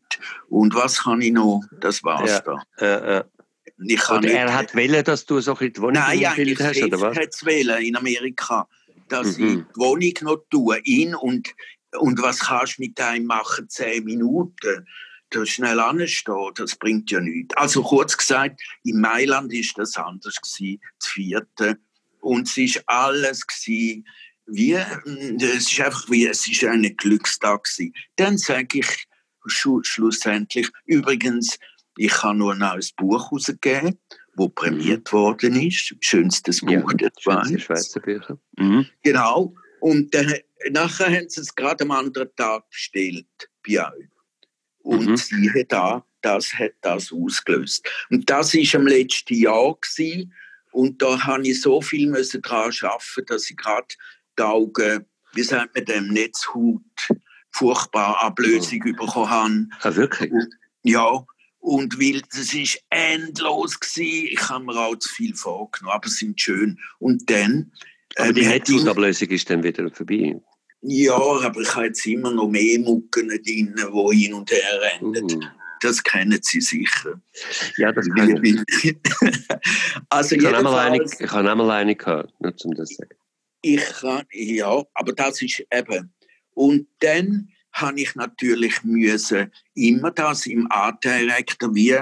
und 0.49 0.75
was 0.75 1.03
kann 1.03 1.19
ich 1.21 1.31
noch? 1.31 1.63
Das 1.81 2.03
war's 2.03 2.29
ja. 2.29 2.41
da. 2.41 2.61
Äh, 2.77 3.17
äh. 3.17 3.23
Er 3.77 4.53
hat 4.53 4.75
wählen, 4.75 5.03
dass 5.03 5.25
du 5.25 5.41
so 5.41 5.57
ein 5.57 5.73
die 5.73 5.81
Wohnung 5.81 5.95
Nein, 5.95 6.19
ja, 6.19 6.33
ich 6.37 6.59
hast, 6.59 6.81
oder 6.81 7.01
was? 7.01 7.17
hat 7.17 7.29
es 7.29 7.43
wählen 7.43 7.83
in 7.83 7.95
Amerika, 7.95 8.67
dass 9.09 9.37
mhm. 9.37 9.47
ich 9.47 9.53
die 9.55 9.79
Wohnung 9.79 10.13
noch 10.21 10.45
tue, 10.49 10.79
ihn 10.83 11.15
und, 11.15 11.49
und 11.99 12.21
was 12.21 12.39
kannst 12.39 12.77
du 12.77 12.83
mit 12.83 12.99
einem 12.99 13.25
machen? 13.25 13.69
Zehn 13.69 14.03
Minuten 14.03 14.85
da 15.29 15.45
schnell 15.45 15.79
anstehen, 15.79 16.51
das 16.55 16.75
bringt 16.75 17.11
ja 17.11 17.19
nichts. 17.19 17.55
Also 17.57 17.83
kurz 17.83 18.15
gesagt, 18.15 18.61
in 18.83 19.01
Mailand 19.01 19.51
ist 19.53 19.77
das 19.77 19.97
anders 19.97 20.35
gewesen, 20.35 20.79
das 20.99 21.09
vierte. 21.09 21.77
Und 22.19 22.47
es 22.47 22.57
ist 22.57 22.83
alles 22.87 23.45
gewesen, 23.45 24.07
wie, 24.47 24.73
es 24.73 25.71
ist 25.71 25.81
einfach 25.81 26.09
wie, 26.09 26.27
es 26.27 26.47
ist 26.47 26.63
ein 26.63 26.95
Glückstag 26.95 27.63
gewesen. 27.63 27.93
Dann 28.15 28.37
sage 28.37 28.79
ich 28.79 29.07
schlussendlich, 29.47 30.69
übrigens, 30.85 31.57
ich 31.97 32.23
habe 32.23 32.37
nur 32.37 32.53
ein 32.53 32.59
neues 32.59 32.91
Buch 32.91 33.25
herausgegeben, 33.25 33.99
das 34.35 34.49
prämiert 34.53 35.11
mhm. 35.11 35.17
worden 35.17 35.61
ist. 35.61 35.95
Schönstes 36.01 36.61
Buch 36.61 36.91
ja, 36.91 36.97
der 36.97 37.11
Schweiz. 37.19 37.61
Schweizer 37.61 37.99
Bücher. 38.01 38.37
Mhm. 38.57 38.85
Genau. 39.01 39.55
Und 39.85 40.15
dann, 40.15 40.33
nachher 40.71 41.15
haben 41.15 41.29
sie 41.29 41.41
es 41.41 41.53
gerade 41.53 41.83
am 41.83 41.91
anderen 41.91 42.35
Tag 42.35 42.67
bestellt 42.71 43.27
bei 43.63 43.85
euch. 43.85 44.09
Und 44.79 45.05
mhm. 45.05 45.15
siehe 45.15 45.63
da, 45.65 46.03
das 46.23 46.51
hat 46.55 46.73
das 46.81 47.11
ausgelöst. 47.11 47.87
Und 48.09 48.27
das 48.27 48.55
war 48.55 48.79
im 48.81 48.87
letzten 48.87 49.35
Jahr 49.35 49.77
gewesen, 49.79 50.33
und 50.71 51.03
da 51.03 51.23
habe 51.25 51.47
ich 51.47 51.61
so 51.61 51.81
viel 51.81 52.09
müssen 52.09 52.41
daran 52.41 52.73
arbeiten, 52.81 53.25
dass 53.27 53.47
ich 53.47 53.57
gerade 53.57 53.87
die 54.39 54.41
Augen, 54.41 55.05
wie 55.33 55.43
sagt 55.43 55.75
man 55.75 55.85
dem, 55.85 56.07
Netzhaut, 56.07 56.81
furchtbar 57.51 58.23
Ablösung 58.23 58.81
oh. 58.87 59.05
bekommen 59.05 59.29
habe. 59.29 59.67
Ah, 59.81 59.95
wirklich? 59.95 60.31
Und, 60.31 60.49
ja, 60.81 61.23
und 61.59 61.99
weil 61.99 62.23
das 62.31 62.55
ist 62.55 62.81
endlos 62.89 63.79
gewesen, 63.79 64.29
ich 64.31 64.49
habe 64.49 64.65
mir 64.65 64.77
auch 64.77 64.95
zu 64.95 65.09
viel 65.09 65.35
vorgenommen, 65.35 65.93
aber 65.93 66.07
es 66.07 66.17
sind 66.17 66.41
schön. 66.41 66.79
Und 66.97 67.29
dann... 67.29 67.71
Aber 68.17 68.33
die 68.33 68.41
äh, 68.41 68.49
Netzhautablösung 68.49 69.29
ist 69.29 69.49
dann 69.49 69.63
wieder 69.63 69.89
vorbei? 69.91 70.39
Ja, 70.81 71.15
aber 71.15 71.61
ich 71.61 71.75
habe 71.75 71.87
jetzt 71.87 72.05
immer 72.05 72.31
noch 72.31 72.47
mehr 72.47 72.79
Mucken 72.79 73.29
drin, 73.29 73.43
die 73.43 74.17
hin 74.17 74.33
und 74.33 74.51
her 74.51 74.81
rennen. 74.81 75.23
Uh. 75.23 75.41
Das 75.81 76.01
kennen 76.03 76.39
Sie 76.41 76.61
sicher. 76.61 77.21
Ja, 77.77 77.91
das 77.91 78.07
kann 78.09 78.43
ich. 78.43 78.55
also 80.09 80.35
ich, 80.35 80.45
habe 80.45 80.79
eine, 80.79 81.03
ich 81.03 81.31
habe 81.31 81.51
einmal 81.51 81.71
eine 81.71 81.95
gehabt, 81.95 82.33
nur 82.39 82.55
zum 82.55 82.73
das 82.75 82.89
sagen. 82.89 83.15
Ich 83.61 83.83
kann, 83.99 84.23
ja, 84.31 84.83
aber 84.93 85.13
das 85.13 85.41
ist 85.41 85.63
eben. 85.71 86.13
Und 86.53 86.87
dann 86.99 87.49
habe 87.73 87.99
ich 87.99 88.15
natürlich 88.15 88.83
müssen, 88.83 89.51
immer 89.73 90.11
das 90.11 90.45
im 90.45 90.71
Art 90.71 91.03
Director 91.03 91.73
wie 91.75 91.97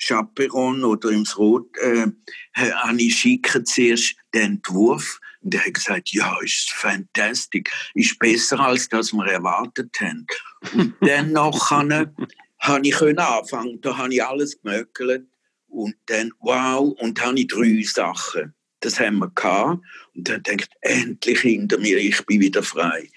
Chaperon 0.00 0.84
oder 0.84 1.10
im 1.10 1.24
Rot, 1.36 1.76
äh, 1.78 2.06
habe 2.54 3.02
ich 3.02 3.16
schicken 3.16 3.66
zuerst 3.66 4.16
den 4.32 4.52
Entwurf 4.52 5.20
und 5.40 5.54
er 5.54 5.64
hat 5.64 5.74
gesagt, 5.74 6.10
ja, 6.12 6.36
ist 6.42 6.70
fantastisch, 6.70 7.64
ist 7.94 8.18
besser 8.18 8.60
als 8.60 8.88
das 8.88 9.12
wir 9.12 9.26
erwartet 9.26 9.96
haben. 10.00 10.26
Und 10.74 10.94
dann 11.00 11.32
noch 11.32 11.70
habe 11.70 12.12
ich 12.82 13.00
anfangen, 13.00 13.80
da 13.80 13.96
habe 13.96 14.14
ich 14.14 14.24
alles 14.24 14.60
gemöckelt 14.60 15.26
und 15.68 15.94
dann, 16.06 16.32
wow, 16.40 16.94
und 16.98 17.18
dann 17.18 17.28
habe 17.28 17.40
ich 17.40 17.46
drei 17.46 17.82
Sachen. 17.82 18.54
Das 18.80 19.00
haben 19.00 19.18
wir 19.18 19.30
gehabt. 19.30 19.84
Und 20.14 20.28
dann 20.28 20.42
denkt 20.42 20.70
endlich 20.82 21.40
hinter 21.40 21.78
mir, 21.78 21.98
ich 21.98 22.24
bin 22.26 22.40
wieder 22.40 22.62
frei. 22.62 23.08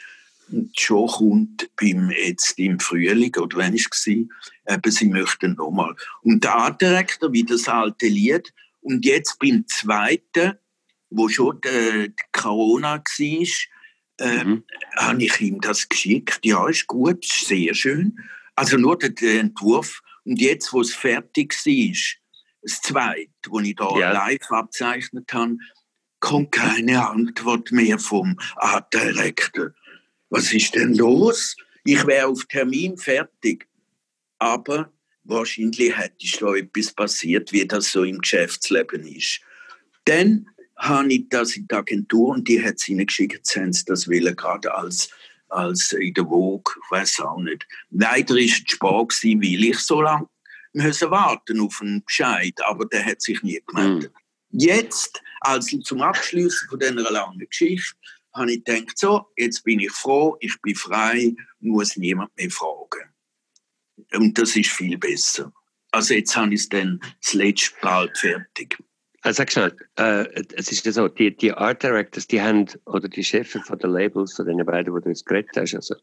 Und 0.51 0.78
schon 0.78 1.08
kommt 1.08 1.70
beim, 1.78 2.12
jetzt 2.12 2.58
im 2.58 2.80
Frühling, 2.80 3.36
oder 3.38 3.58
wenn 3.58 3.75
es 3.75 3.86
war, 3.86 4.75
eben, 4.75 4.92
sie 4.92 5.08
möchten 5.08 5.54
nochmal. 5.54 5.96
Und 6.24 6.44
der 6.44 6.56
Art 6.56 6.82
Director, 6.82 7.32
wie 7.32 7.44
das 7.44 7.68
alte 7.68 8.08
Lied, 8.08 8.51
und 8.82 9.06
jetzt 9.06 9.38
beim 9.40 9.66
zweiten, 9.68 10.58
wo 11.12 11.30
schon 11.30 11.62
die, 11.62 12.10
die 12.10 12.24
Corona 12.32 12.98
war, 12.98 13.48
äh, 14.27 14.44
mhm. 14.44 14.63
habe 14.98 15.24
ich 15.24 15.39
ihm 15.41 15.62
das 15.62 15.88
geschickt. 15.88 16.39
Ja, 16.44 16.68
ist 16.68 16.88
gut, 16.88 17.24
ist 17.24 17.48
sehr 17.48 17.74
schön. 17.74 18.18
Also 18.56 18.77
nur 18.77 18.98
der, 18.98 19.39
Entwurf. 19.39 20.01
Und 20.24 20.39
jetzt, 20.39 20.72
wo 20.74 20.82
es 20.82 20.94
fertig 20.94 21.53
war, 21.53 22.30
das 22.62 22.82
zweite, 22.82 23.30
das 23.41 23.63
ich 23.63 23.75
da 23.75 23.98
ja. 23.98 24.12
live 24.12 24.51
abzeichnet 24.51 25.32
habe, 25.34 25.58
kommt 26.20 26.51
keine 26.51 27.08
Antwort 27.08 27.72
mehr 27.72 27.98
vom 27.98 28.38
Art 28.58 28.94
Director. 28.94 29.72
Was 30.30 30.53
ist 30.53 30.75
denn 30.75 30.94
los? 30.94 31.58
Ich 31.84 32.06
wäre 32.06 32.27
auf 32.27 32.46
Termin 32.46 32.98
fertig. 32.98 33.68
Aber 34.38 34.94
wahrscheinlich 35.24 35.98
hätte 35.98 36.39
da 36.39 36.56
etwas 36.56 36.94
passiert, 36.94 37.51
wie 37.51 37.65
das 37.65 37.91
so 37.91 38.03
im 38.03 38.20
Geschäftsleben 38.20 39.06
ist. 39.08 39.41
Dann 40.06 40.48
habe 40.81 41.13
ich 41.13 41.29
das 41.29 41.55
in 41.55 41.67
die 41.67 41.75
Agentur 41.75 42.29
und 42.29 42.47
die 42.47 42.63
hat 42.63 42.75
es 42.75 42.89
ihnen 42.89 43.05
geschickt, 43.05 43.45
sie 43.45 43.85
das 43.85 44.07
wollen, 44.07 44.35
gerade 44.35 44.73
als, 44.73 45.09
als 45.50 45.91
in 45.93 46.13
der 46.13 46.25
Vogue, 46.25 46.73
ich 46.83 46.91
weiß 46.91 47.19
auch 47.21 47.38
nicht. 47.38 47.67
Leider 47.91 48.33
war 48.33 48.41
es 48.41 48.51
spät 48.51 48.79
gewesen, 48.79 49.41
weil 49.41 49.63
ich 49.63 49.79
so 49.79 50.01
lange 50.01 50.27
müssen 50.73 51.11
warten 51.11 51.59
auf 51.59 51.79
einen 51.81 52.03
Bescheid, 52.03 52.59
aber 52.65 52.85
der 52.85 53.05
hat 53.05 53.21
sich 53.21 53.43
nie 53.43 53.61
gemeldet. 53.67 54.11
Mhm. 54.11 54.59
Jetzt, 54.59 55.21
also 55.41 55.77
zum 55.79 56.01
Abschluss 56.01 56.65
von 56.67 56.79
dieser 56.79 57.11
langen 57.11 57.39
Geschichte, 57.39 57.95
habe 58.33 58.51
ich 58.51 58.63
gedacht, 58.63 58.97
so, 58.97 59.27
jetzt 59.38 59.63
bin 59.63 59.81
ich 59.81 59.91
froh, 59.91 60.38
ich 60.39 60.59
bin 60.61 60.75
frei, 60.75 61.35
muss 61.59 61.95
niemand 61.97 62.35
mehr 62.38 62.50
fragen. 62.50 63.13
Und 64.13 64.38
das 64.38 64.55
ist 64.55 64.71
viel 64.71 64.97
besser. 64.97 65.53
Also 65.91 66.13
jetzt 66.13 66.35
habe 66.35 66.53
ich 66.53 66.61
es 66.61 66.69
dann 66.69 67.00
das 67.21 67.33
letzte 67.33 67.75
bald 67.81 68.17
fertig. 68.17 68.77
Also 69.24 69.38
sag 69.38 69.51
schnell, 69.51 69.75
äh, 69.98 70.25
es 70.56 70.72
ist 70.72 70.86
ja 70.86 70.92
so, 70.92 71.08
die, 71.08 71.36
die 71.36 71.51
Art 71.51 71.84
Directors, 71.84 72.28
die 72.28 72.42
haben, 72.42 72.68
oder 72.86 73.08
die 73.08 73.24
Chefs 73.24 73.51
von 73.51 73.78
den 73.78 73.92
Labels, 73.92 74.34
von 74.34 74.48
den 74.48 74.66
beiden, 74.66 74.96
die 74.96 75.01
du 75.01 75.10
jetzt 75.10 75.25
geredet 75.25 75.51
hast, 75.56 75.75
also 75.75 75.96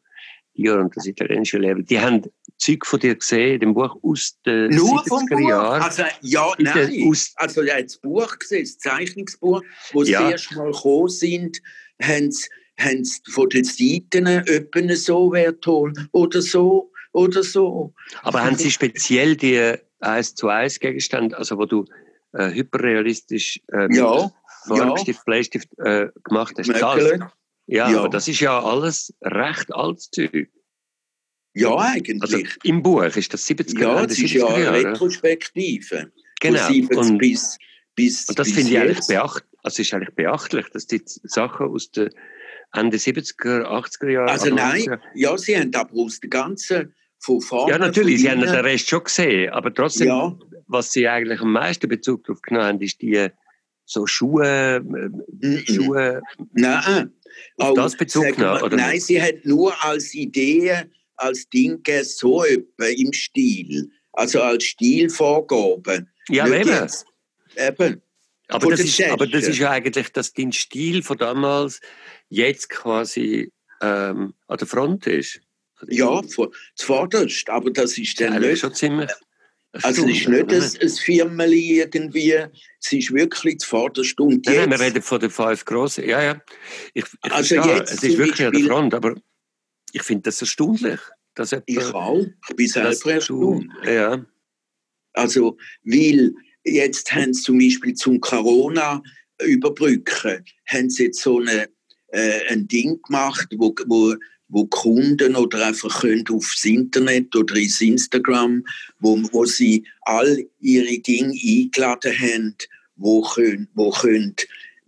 Dior 0.57 0.81
und 0.81 0.97
das 0.97 1.07
italienische 1.07 1.59
Label, 1.59 1.83
die 1.83 2.01
haben 2.01 2.23
Zeug 2.59 2.85
von 2.85 3.01
dir 3.01 3.15
gesehen, 3.15 3.55
in 3.55 3.61
dem 3.61 3.75
Buch 3.75 3.97
aus 4.03 4.39
den 4.45 4.71
Nur 4.71 5.03
70er 5.05 5.49
Jahren. 5.49 5.83
Also, 5.83 6.03
ja, 6.23 6.53
nein. 6.59 7.09
Aus 7.09 7.33
also, 7.37 7.63
ja, 7.63 7.81
das 7.81 7.97
Buch 7.99 8.39
gesehen, 8.39 8.63
das 8.63 8.79
Zeichnungsbuch, 8.79 9.63
wo 9.93 10.05
sie 10.05 10.13
ja. 10.13 10.31
erst 10.31 10.55
mal 10.57 10.73
gekommen 10.73 11.09
sind, 11.09 11.61
haben 12.03 12.31
sie, 12.31 12.49
haben 12.79 13.05
sie 13.05 13.21
von 13.31 13.49
den 13.49 13.65
Seiten 13.65 14.27
öppen 14.27 14.95
so 14.97 15.33
wertvoll 15.33 15.93
oder 16.13 16.43
so 16.43 16.93
oder 17.13 17.43
so. 17.43 17.95
Aber 18.23 18.45
haben 18.45 18.57
sie 18.57 18.71
speziell 18.71 19.37
die 19.37 19.75
1 20.01 20.35
zu 20.35 20.49
1 20.49 20.81
Gegenstände, 20.81 21.37
also 21.37 21.59
wo 21.59 21.67
du 21.67 21.85
äh, 22.33 22.51
hyperrealistisch 22.51 23.61
äh, 23.73 23.95
ja, 23.95 24.31
Farbstift, 24.67 25.19
ja. 25.19 25.23
Bleistift 25.25 25.69
äh, 25.79 26.09
gemacht 26.25 26.55
hast. 26.59 26.69
Das, 26.69 26.81
ja, 27.67 27.91
ja, 27.91 27.99
aber 27.99 28.09
das 28.09 28.29
ist 28.29 28.41
ja 28.41 28.63
alles 28.63 29.15
recht 29.23 29.73
altes 29.75 30.11
Zeug. 30.11 30.49
Ja, 31.55 31.77
eigentlich. 31.77 32.23
Also 32.23 32.39
Im 32.63 32.83
Buch 32.83 33.03
ist 33.03 33.35
das 33.35 33.47
70er 33.47 33.81
Jahre. 33.81 34.01
Ja, 34.01 34.07
das 34.07 34.19
ist 34.19 34.33
ja 34.33 34.47
eine 34.47 34.73
Retrospektive. 34.73 36.13
Genau. 36.41 36.69
Und, 36.99 37.19
bis, 37.19 37.59
bis, 37.95 38.29
und 38.29 38.39
das 38.39 38.51
finde 38.51 38.71
ich 38.71 38.79
eigentlich 38.79 39.07
beachtlich. 39.07 39.49
Also 39.63 39.83
ist 39.83 39.93
eigentlich 39.93 40.15
beachtlich, 40.15 40.67
dass 40.71 40.87
die 40.87 41.03
Sachen 41.05 41.67
aus 41.67 41.91
den 41.91 42.11
Ende 42.73 42.97
70er, 42.97 43.65
80er 43.65 44.09
Jahre. 44.09 44.31
Also 44.31 44.55
nein, 44.55 45.01
ja, 45.15 45.37
sie 45.37 45.59
haben 45.59 45.75
aber 45.75 45.95
aus 45.95 46.21
der 46.21 46.31
ganzen 46.31 46.95
von 47.19 47.41
vorne. 47.41 47.73
Ja, 47.73 47.79
natürlich, 47.79 48.21
sie 48.21 48.31
haben 48.31 48.41
den 48.41 48.51
Rest 48.51 48.89
schon 48.89 49.05
gesehen, 49.05 49.51
aber 49.53 49.73
trotzdem, 49.73 50.09
ja. 50.09 50.39
was 50.67 50.93
sie 50.93 51.09
eigentlich 51.09 51.41
am 51.41 51.53
meisten 51.53 51.89
Bezug 51.89 52.25
darauf 52.25 52.43
genommen 52.43 52.67
haben, 52.67 52.81
ist 52.81 53.01
die 53.03 53.29
so 53.85 54.07
Schuhe, 54.07 54.81
mm 54.81 55.59
Schuhe. 55.67 56.23
Nein, 56.53 57.13
auf 57.59 57.75
das 57.75 57.97
Bezug 57.97 58.37
genommen, 58.37 58.63
oder 58.63 58.77
Nein, 58.77 59.01
sie 59.01 59.21
hat 59.21 59.45
nur 59.45 59.73
als 59.85 60.15
Idee, 60.15 60.85
als 61.17 61.49
Dinge 61.49 62.05
so 62.05 62.45
im 62.45 63.13
Stil, 63.13 63.91
also 64.13 64.43
als 64.43 64.65
Stilvorgabe. 64.65 66.07
Ja, 66.29 66.47
eben. 66.47 66.89
eben. 67.57 68.03
Aber 68.49 68.71
das, 68.71 68.81
ist, 68.81 69.03
aber 69.03 69.27
das 69.27 69.47
ist 69.47 69.59
ja 69.59 69.71
eigentlich, 69.71 70.11
dass 70.13 70.33
dein 70.33 70.53
Stil 70.53 71.03
von 71.03 71.19
damals 71.19 71.81
jetzt 72.29 72.71
quasi 72.71 73.53
ähm, 73.83 74.35
an 74.47 74.59
der 74.59 74.67
Front 74.67 75.07
ist. 75.07 75.41
Ja, 75.87 76.21
zuvorderst, 76.75 77.49
aber 77.49 77.71
das 77.71 77.97
ist 77.99 78.21
dann 78.21 78.41
nicht... 78.41 78.59
schon 78.59 78.75
ziemlich... 78.75 79.11
Also 79.83 80.05
es 80.07 80.23
ist 80.23 80.29
nicht 80.29 80.51
ein, 80.51 80.81
ein 80.81 80.89
Firmeli 80.89 81.81
irgendwie, 81.81 82.33
es 82.33 82.93
ist 82.93 83.13
wirklich 83.13 83.59
die 83.59 83.67
Vorderstunde. 83.67 84.41
Nein, 84.47 84.71
nein, 84.71 84.71
wir 84.71 84.81
reden 84.81 85.03
von 85.03 85.21
den 85.21 85.31
fünf 85.31 85.65
Grossen. 85.65 86.09
Ja, 86.09 86.23
ja. 86.23 86.43
Ich, 86.95 87.05
ich 87.05 87.33
also 87.33 87.55
jetzt 87.57 87.93
es 87.93 88.03
ist 88.03 88.19
wirklich 88.19 88.47
an 88.47 88.53
der 88.55 88.65
Front, 88.65 88.95
aber 88.95 89.15
ich 89.93 90.03
finde 90.03 90.23
das 90.23 90.41
erstaunlich. 90.41 91.01
Dass 91.35 91.55
ich 91.67 91.95
auch, 91.95 92.27
ich 92.49 92.57
bin 92.57 92.67
selber 92.67 93.13
erstaunt. 93.13 93.71
Ja. 93.85 94.25
Also, 95.13 95.57
weil 95.85 96.33
jetzt 96.65 97.13
haben 97.13 97.33
sie 97.33 97.43
zum 97.43 97.59
Beispiel 97.59 97.95
zum 97.95 98.21
Corona 98.21 99.03
überbrücken, 99.43 100.45
haben 100.67 100.91
sie 100.91 101.05
jetzt 101.05 101.21
so 101.21 101.39
eine, 101.39 101.69
äh, 102.09 102.41
ein 102.49 102.67
Ding 102.67 103.01
gemacht, 103.03 103.47
wo, 103.57 103.73
wo 103.87 104.17
wo 104.49 104.67
Kunden 104.67 105.37
oder 105.37 105.67
einfach 105.67 106.01
können 106.01 106.25
aufs 106.31 106.65
Internet 106.65 107.35
oder 107.37 107.57
ins 107.57 107.81
Instagram, 107.81 108.65
wo, 109.01 109.21
wo 109.33 109.45
sie 109.45 109.85
all 110.03 110.45
ihre 110.61 110.99
Dinge 110.99 111.33
eingeladen 111.33 112.19
haben, 112.19 112.55
wo 112.97 113.23
können, 113.23 113.69
wo 113.75 113.91
können 113.91 114.35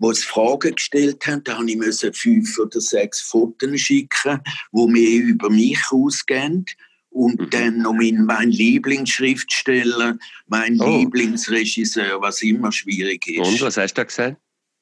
wo 0.00 0.12
sie 0.14 0.22
Fragen 0.22 0.74
gestellt 0.74 1.26
haben, 1.26 1.44
da 1.44 1.58
habe 1.58 1.70
ich 1.70 2.16
fünf 2.16 2.58
oder 2.58 2.80
sechs 2.80 3.20
Fotos 3.20 3.78
schicken, 3.78 4.40
wo 4.72 4.88
mir 4.88 5.20
über 5.20 5.50
mich 5.50 5.78
ausgehen. 5.90 6.64
Und 7.10 7.38
mhm. 7.38 7.50
dann 7.50 7.78
noch 7.78 7.92
mein, 7.92 8.24
mein 8.24 8.50
Lieblingsschriftsteller, 8.50 10.16
mein 10.46 10.80
oh. 10.80 10.98
Lieblingsregisseur, 10.98 12.20
was 12.22 12.40
immer 12.40 12.72
schwierig 12.72 13.26
ist. 13.26 13.46
Und 13.46 13.60
was 13.60 13.76
hast 13.76 13.94
du 13.94 14.00
da 14.00 14.04
gesagt? 14.04 14.36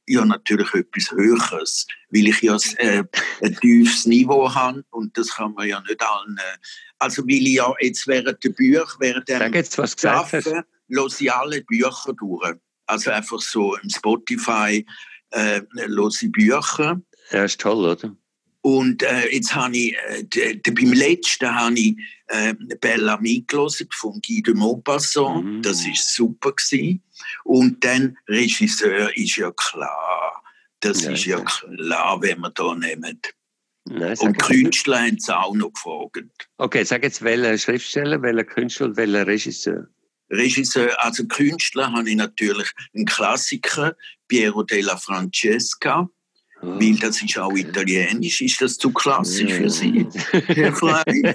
Ja 0.09 0.25
natürlich 0.25 0.73
etwas 0.75 1.11
Höheres, 1.13 1.87
weil 2.11 2.29
ich 2.29 2.41
ja 2.41 2.57
äh, 2.79 3.05
ein 3.43 3.57
tiefes 3.57 4.07
Niveau 4.07 4.53
habe 4.55 4.85
und 4.91 5.17
das 5.17 5.35
kann 5.35 5.55
man 5.55 5.69
ja 5.69 5.81
nicht 5.81 6.03
allen. 6.03 6.37
Äh, 6.39 6.59
also 6.99 7.23
weil 7.23 7.47
ich 7.47 7.55
ja 7.55 7.73
jetzt 7.81 8.07
während 8.07 8.43
der 8.43 8.51
Bücher, 8.51 8.87
während 8.99 9.29
dem 9.29 9.43
Arbeiten, 9.43 10.65
höre 10.89 11.21
ich 11.21 11.33
alle 11.33 11.63
Bücher 11.63 12.13
durch. 12.17 12.55
Also 12.87 13.11
einfach 13.11 13.41
so 13.41 13.77
im 13.77 13.91
Spotify 13.91 14.85
äh, 15.31 15.61
ich 15.75 16.33
Bücher. 16.33 17.01
Ja, 17.31 17.45
ist 17.45 17.61
toll, 17.61 17.85
oder? 17.85 18.17
Und 18.69 19.03
äh, 19.03 19.29
jetzt 19.31 19.55
habe 19.55 19.75
ich, 19.75 19.97
äh, 20.37 20.55
beim 20.73 20.93
letzten 20.93 21.55
habe 21.55 21.79
ich 21.79 21.97
äh, 22.27 22.53
Bella 22.79 23.17
gelesen 23.17 23.89
von 23.93 24.21
Guy 24.21 24.43
de 24.43 24.53
Maupassant. 24.53 25.45
Mm. 25.45 25.63
Das 25.63 25.87
war 25.87 25.95
super. 25.97 26.53
Gewesen. 26.53 27.03
Und 27.45 27.83
dann 27.83 28.19
Regisseur 28.29 29.17
ist 29.17 29.37
ja 29.37 29.51
klar. 29.53 30.43
Das 30.81 31.03
ja, 31.03 31.13
ist 31.13 31.25
ja, 31.25 31.41
klar, 31.41 32.21
wenn 32.21 32.41
wir 32.41 32.51
da 32.51 32.75
nehmen. 32.75 33.19
Nein, 33.87 34.19
und 34.19 34.39
Künstler 34.39 34.99
haben 34.99 35.17
es 35.17 35.31
auch 35.31 35.55
noch 35.55 35.73
gefragt. 35.73 36.29
Okay, 36.59 36.85
sag 36.85 37.05
jetzt, 37.05 37.23
welcher 37.23 37.57
Schriftsteller, 37.57 38.21
welcher 38.21 38.45
Künstler 38.45 38.89
und 38.89 38.99
welcher 38.99 39.27
Regisseur? 39.27 39.89
Regisseur, 40.29 40.95
also 41.03 41.25
Künstler 41.27 41.91
habe 41.91 42.11
ich 42.11 42.17
natürlich 42.17 42.69
einen 42.95 43.07
Klassiker, 43.07 43.97
Piero 44.29 44.63
della 44.63 44.99
Francesca. 44.99 46.07
Weil 46.61 46.97
das 46.97 47.23
ist 47.23 47.39
auch 47.39 47.53
italienisch. 47.53 48.43
Ist 48.43 48.61
das 48.61 48.77
zu 48.77 48.91
klassisch 48.91 49.53
für 49.53 49.71
Sie, 49.71 50.05
Frey? 50.73 51.35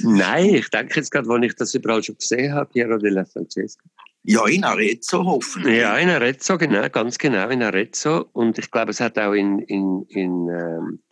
Nein, 0.00 0.54
ich 0.56 0.68
denke 0.68 0.96
jetzt 0.96 1.10
gerade, 1.10 1.30
als 1.30 1.44
ich 1.46 1.54
das 1.54 1.74
überall 1.74 2.02
schon 2.02 2.16
gesehen 2.16 2.52
habe, 2.52 2.70
Piero 2.70 2.98
della 2.98 3.24
Francesca. 3.24 3.84
Ja, 4.24 4.46
in 4.46 4.64
Arezzo 4.64 5.24
hoffentlich. 5.24 5.78
Ja, 5.78 5.96
in 5.98 6.08
Arezzo, 6.08 6.56
genau, 6.58 6.88
ganz 6.88 7.18
genau 7.18 7.48
in 7.48 7.62
Arezzo. 7.62 8.28
Und 8.32 8.58
ich 8.58 8.70
glaube, 8.70 8.90
es 8.90 9.00
hat 9.00 9.18
auch 9.18 9.32
in, 9.32 9.58
in, 9.60 10.04
in 10.08 10.48
ähm, 10.48 11.02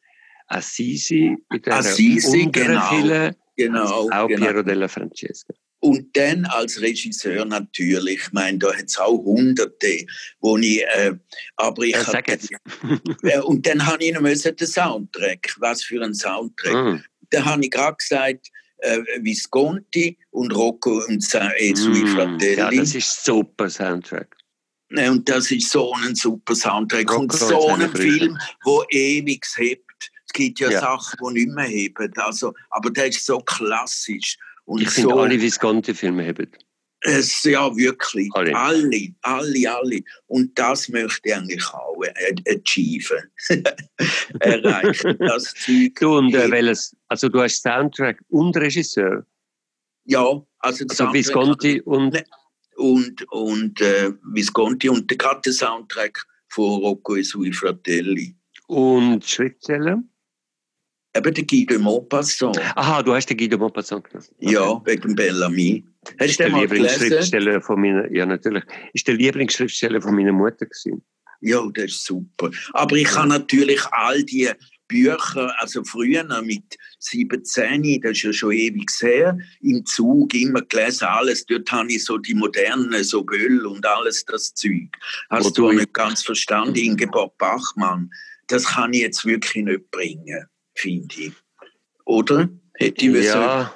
Assisi, 0.48 1.36
in 1.50 1.62
der 1.62 1.76
Assisi, 1.76 2.48
genau, 2.50 3.30
genau, 3.56 4.10
auch 4.10 4.28
genau. 4.28 4.46
Piero 4.46 4.62
della 4.62 4.88
Francesca. 4.88 5.54
Und 5.82 6.16
dann 6.16 6.44
als 6.44 6.80
Regisseur 6.80 7.44
natürlich, 7.44 8.20
ich 8.20 8.32
meine, 8.32 8.56
da 8.56 8.72
hat 8.72 8.84
es 8.84 8.96
auch 8.98 9.18
Hunderte, 9.18 10.06
wo 10.38 10.56
ich, 10.56 10.80
äh, 10.80 11.12
aber 11.56 11.82
ich 11.82 11.96
ja, 11.96 12.20
äh, 13.24 13.40
und 13.44 13.66
dann 13.66 13.84
habe 13.84 14.04
ich 14.04 14.12
noch 14.12 14.22
den 14.22 14.66
Soundtrack, 14.66 15.56
was 15.58 15.82
für 15.82 16.00
ein 16.00 16.14
Soundtrack. 16.14 16.72
Mm. 16.72 17.04
Da 17.30 17.44
habe 17.44 17.64
ich 17.64 17.72
gerade 17.72 17.96
gesagt, 17.96 18.46
äh, 18.78 19.00
Visconti 19.22 20.16
und 20.30 20.54
Rocco 20.54 21.02
und 21.08 21.28
e 21.58 21.74
sui 21.74 22.04
mm. 22.04 22.14
Fratelli. 22.14 22.58
Ja, 22.58 22.70
das 22.70 22.94
ist 22.94 23.24
super 23.24 23.68
Soundtrack. 23.68 24.36
Und 24.90 25.28
das 25.28 25.50
ist 25.50 25.68
so 25.68 25.92
ein 25.94 26.14
super 26.14 26.54
Soundtrack. 26.54 27.10
Rocco 27.10 27.22
und 27.22 27.32
so 27.32 27.68
ein 27.70 27.90
Film, 27.90 28.38
wo 28.62 28.84
ewig 28.90 29.44
hebt. 29.56 30.12
Es 30.26 30.32
gibt 30.32 30.60
ja, 30.60 30.70
ja, 30.70 30.80
Sachen, 30.80 31.18
die 31.26 31.40
nicht 31.40 31.56
mehr 31.56 31.64
heben. 31.64 32.12
Also, 32.18 32.54
aber 32.70 32.88
der 32.90 33.08
ist 33.08 33.26
so 33.26 33.40
klassisch. 33.40 34.38
Und 34.64 34.82
ich 34.82 34.90
finde, 34.90 35.10
so, 35.10 35.20
alle 35.20 35.40
Visconti-Filme 35.40 36.26
haben. 36.26 36.50
Es, 37.04 37.42
ja, 37.42 37.74
wirklich. 37.76 38.30
Alle. 38.32 38.54
alle, 38.56 39.14
alle, 39.22 39.74
alle. 39.74 40.00
Und 40.26 40.56
das 40.56 40.88
möchte 40.88 41.28
ich 41.28 41.34
eigentlich 41.34 41.66
auch 41.72 42.00
achieven. 42.48 43.18
Erreichen, 44.38 45.18
das 45.18 45.52
Zeug. 45.54 45.96
Du, 45.98 46.18
und 46.18 46.32
äh, 46.34 46.48
welches, 46.50 46.96
also 47.08 47.28
du 47.28 47.40
hast 47.42 47.60
Soundtrack 47.62 48.22
und 48.28 48.56
Regisseur? 48.56 49.26
Ja, 50.04 50.40
also, 50.60 50.84
also 50.88 51.12
Visconti 51.12 51.80
und... 51.80 52.12
Ne, 52.12 52.24
und, 52.76 53.30
und 53.30 53.80
äh, 53.80 54.12
Visconti 54.32 54.88
und 54.88 55.10
der 55.10 55.52
Soundtrack 55.52 56.24
von 56.48 56.80
Rocco 56.80 57.16
e 57.16 57.22
sui 57.22 57.52
Fratelli. 57.52 58.34
Und 58.66 59.24
Schriftsteller? 59.24 60.02
Eben 61.14 61.34
der 61.34 61.44
Guy 61.44 61.66
de 61.66 61.78
Maupassant. 61.78 62.58
Aha, 62.74 63.02
du 63.02 63.12
hast 63.14 63.26
den 63.26 63.36
Guy 63.36 63.48
de 63.48 63.58
Maupassant 63.58 64.04
gelesen. 64.04 64.34
Okay. 64.40 64.52
Ja, 64.52 64.80
wegen 64.86 65.14
Bellamy. 65.14 65.84
Hast 66.18 66.38
du 66.38 66.44
den 66.44 66.52
mal 66.52 66.62
Lieblingsschriftsteller 66.62 67.60
von 67.60 67.80
meiner, 67.80 68.10
ja 68.10 68.24
natürlich, 68.24 68.64
ist 68.94 69.06
der 69.06 69.14
Lieblingsschriftsteller 69.14 70.00
von 70.00 70.14
meiner 70.14 70.32
Mutter 70.32 70.64
gewesen. 70.66 71.02
Ja, 71.42 71.60
das 71.74 71.84
ist 71.86 72.04
super. 72.04 72.50
Aber 72.72 72.96
ich 72.96 73.14
habe 73.14 73.28
natürlich 73.28 73.84
all 73.90 74.22
die 74.22 74.48
Bücher, 74.88 75.54
also 75.58 75.84
früher 75.84 76.24
mit 76.42 76.78
17, 77.00 78.00
das 78.00 78.12
ist 78.12 78.22
ja 78.22 78.32
schon 78.32 78.52
ewig 78.52 78.90
her, 79.00 79.36
im 79.60 79.84
Zug 79.84 80.34
immer 80.34 80.62
gelesen, 80.62 81.04
alles. 81.04 81.44
Dort 81.44 81.70
habe 81.72 81.92
ich 81.92 82.04
so 82.04 82.16
die 82.16 82.34
modernen, 82.34 83.04
so 83.04 83.24
Göll 83.24 83.66
und 83.66 83.84
alles 83.84 84.24
das 84.24 84.54
Zeug. 84.54 84.88
Hast 85.30 85.44
Wo 85.44 85.50
du 85.50 85.72
nicht 85.72 85.92
ganz 85.92 86.22
verstanden, 86.22 86.76
Ingeborg 86.76 87.36
Bachmann? 87.38 88.10
Das 88.46 88.64
kann 88.64 88.92
ich 88.92 89.00
jetzt 89.00 89.24
wirklich 89.24 89.64
nicht 89.64 89.90
bringen 89.90 90.46
finde 90.74 91.14
ich. 91.18 91.32
Oder? 92.04 92.48
Hätte 92.74 93.06
ich, 93.06 93.24
ja. 93.24 93.72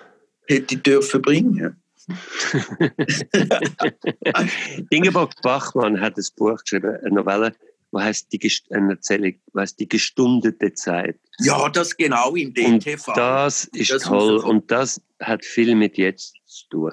hätte 0.46 0.74
ich 0.74 0.82
dürfen 0.82 1.22
bringen. 1.22 1.80
Ingeborg 4.90 5.32
Bachmann 5.42 6.00
hat 6.00 6.16
ein 6.16 6.24
Buch 6.37 6.62
geschrieben, 6.62 6.96
eine 7.04 7.14
Novelle, 7.14 7.52
die 7.92 7.98
heißt 7.98 8.32
die, 8.32 8.52
eine 8.70 8.92
Erzählung, 8.92 9.35
heißt 9.56 9.80
die 9.80 9.88
gestundete 9.88 10.72
Zeit. 10.74 11.18
Ja, 11.40 11.68
das 11.68 11.96
genau 11.96 12.35
im 12.35 12.54
DTV. 12.54 13.09
Und 13.09 13.16
das 13.16 13.64
ist 13.64 13.90
das 13.90 14.04
toll 14.04 14.38
und 14.38 14.70
das 14.70 15.00
hat 15.20 15.44
viel 15.44 15.74
mit 15.74 15.98
jetzt 15.98 16.37
zu 16.44 16.68
tun. 16.68 16.92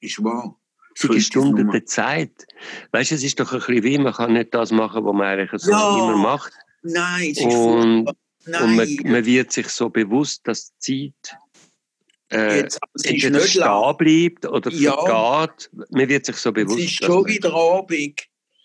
Ist 0.00 0.24
wahr. 0.24 0.58
Die 1.02 1.08
gestundete 1.08 1.84
Zeit. 1.84 2.46
Weißt 2.92 3.10
du, 3.10 3.14
es 3.14 3.24
ist 3.24 3.40
doch 3.40 3.52
ein 3.52 3.60
bisschen 3.60 3.84
wie, 3.84 3.98
man 3.98 4.12
kann 4.12 4.32
nicht 4.32 4.54
das 4.54 4.70
machen, 4.70 5.04
was 5.04 5.14
man 5.14 5.26
eigentlich 5.26 5.60
so 5.60 5.70
ja. 5.70 5.96
immer 5.96 6.16
macht. 6.16 6.52
Nein, 6.82 7.30
es 7.30 7.38
ist 7.38 7.54
und 7.54 8.10
Nein. 8.46 8.62
Und 8.62 8.76
man, 8.76 9.12
man, 9.12 9.26
wird 9.26 9.52
sich 9.52 9.68
so 9.68 9.88
bewusst, 9.88 10.40
dass 10.44 10.72
die 10.86 11.12
Zeit 11.22 11.38
äh, 12.30 12.68
entweder 13.04 13.40
stehen 13.40 13.96
bleibt 13.98 14.46
oder 14.46 14.70
ja. 14.70 14.96
vergeht. 14.96 15.70
Man 15.90 16.08
wird 16.08 16.26
sich 16.26 16.36
so 16.36 16.52
bewusst. 16.52 16.78
Es 16.78 16.84
ist 16.84 17.04
schon 17.04 17.26
wieder 17.26 17.52
Abend. 17.52 18.20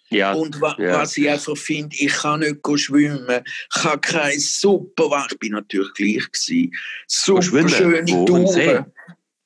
Ja. 0.09 0.33
Und 0.33 0.61
wa 0.61 0.75
ja. 0.79 1.01
was 1.01 1.17
ich 1.17 1.29
einfach 1.29 1.57
finde, 1.57 1.95
ich 1.97 2.13
kann 2.13 2.39
nicht 2.39 2.61
schwimmen, 2.79 3.43
ich 3.75 3.83
habe 3.83 3.99
keine 3.99 4.39
super, 4.39 5.27
ich 5.29 5.37
bin 5.37 5.51
natürlich 5.51 5.93
gleich 5.95 6.31
gewesen, 6.31 6.73
super 7.07 7.67
schöne 7.67 8.25
Touren. 8.25 8.85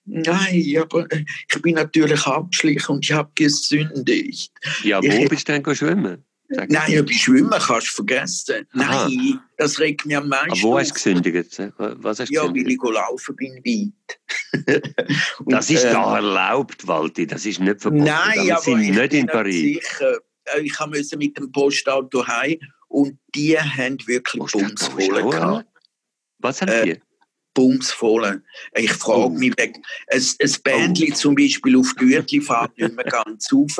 Nein, 0.05 0.77
aber 0.77 1.11
äh, 1.11 1.25
ich 1.51 1.61
bin 1.61 1.75
natürlich 1.75 2.25
abschlich 2.25 2.87
und 2.89 3.05
ich 3.05 3.13
habe 3.13 3.31
gesündigt. 3.33 4.51
Ja, 4.83 5.01
wo 5.01 5.07
ich, 5.07 5.29
bist 5.29 5.47
du 5.47 5.59
denn 5.59 5.75
schwimmen? 5.75 6.23
Sag 6.53 6.69
Nein, 6.69 6.99
ob 6.99 7.09
ich 7.09 7.23
schwimmen 7.23 7.59
kannst 7.59 7.87
du 7.87 7.93
vergessen. 7.93 8.67
Aha. 8.73 9.07
Nein, 9.07 9.39
das 9.57 9.79
regt 9.79 10.05
mich 10.05 10.17
am 10.17 10.27
meisten. 10.27 10.51
Aber 10.51 10.61
wo 10.63 10.79
hast 10.79 10.89
du 10.89 10.93
gesündigt? 10.95 11.59
Was 11.77 12.19
hast 12.19 12.29
ja, 12.29 12.43
weil 12.43 12.69
ich 12.69 12.79
laufen 12.81 13.35
bin 13.35 13.53
weit. 13.55 14.19
das 15.45 15.69
ist 15.69 15.85
ähm, 15.85 15.93
da 15.93 16.15
erlaubt, 16.17 16.85
Walti. 16.87 17.25
Das 17.25 17.45
ist 17.45 17.59
nicht 17.59 17.81
verboten. 17.81 18.03
Nein, 18.03 18.45
Wir 18.45 18.55
aber 18.55 18.63
sind 18.63 18.81
ich 18.81 18.91
nicht 18.91 19.13
in 19.13 19.27
Paris. 19.27 19.55
Sicher. 19.55 20.17
Äh, 20.45 20.61
ich 20.61 20.77
musste 20.85 21.17
mit 21.17 21.37
dem 21.37 21.51
Postauto 21.51 22.27
heim 22.27 22.57
und 22.89 23.17
die 23.33 23.57
haben 23.57 23.97
wirklich 24.05 24.51
bumsvoll 24.51 25.29
gehabt. 25.29 25.67
Was 26.39 26.61
haben 26.61 26.69
äh, 26.69 26.83
die? 26.83 27.01
bumsvoll. 27.53 28.43
Ich 28.75 28.93
frage 28.93 29.25
oh. 29.25 29.29
mich, 29.29 29.53
ein, 29.59 29.73
ein 30.11 30.55
Bändchen 30.63 31.11
oh. 31.11 31.15
zum 31.15 31.35
Beispiel 31.35 31.77
auf 31.77 31.95
Gürtel 31.95 32.41
fährt 32.41 32.77
nicht 32.77 32.95
mehr 32.95 33.05
ganz 33.25 33.51
rauf, 33.53 33.77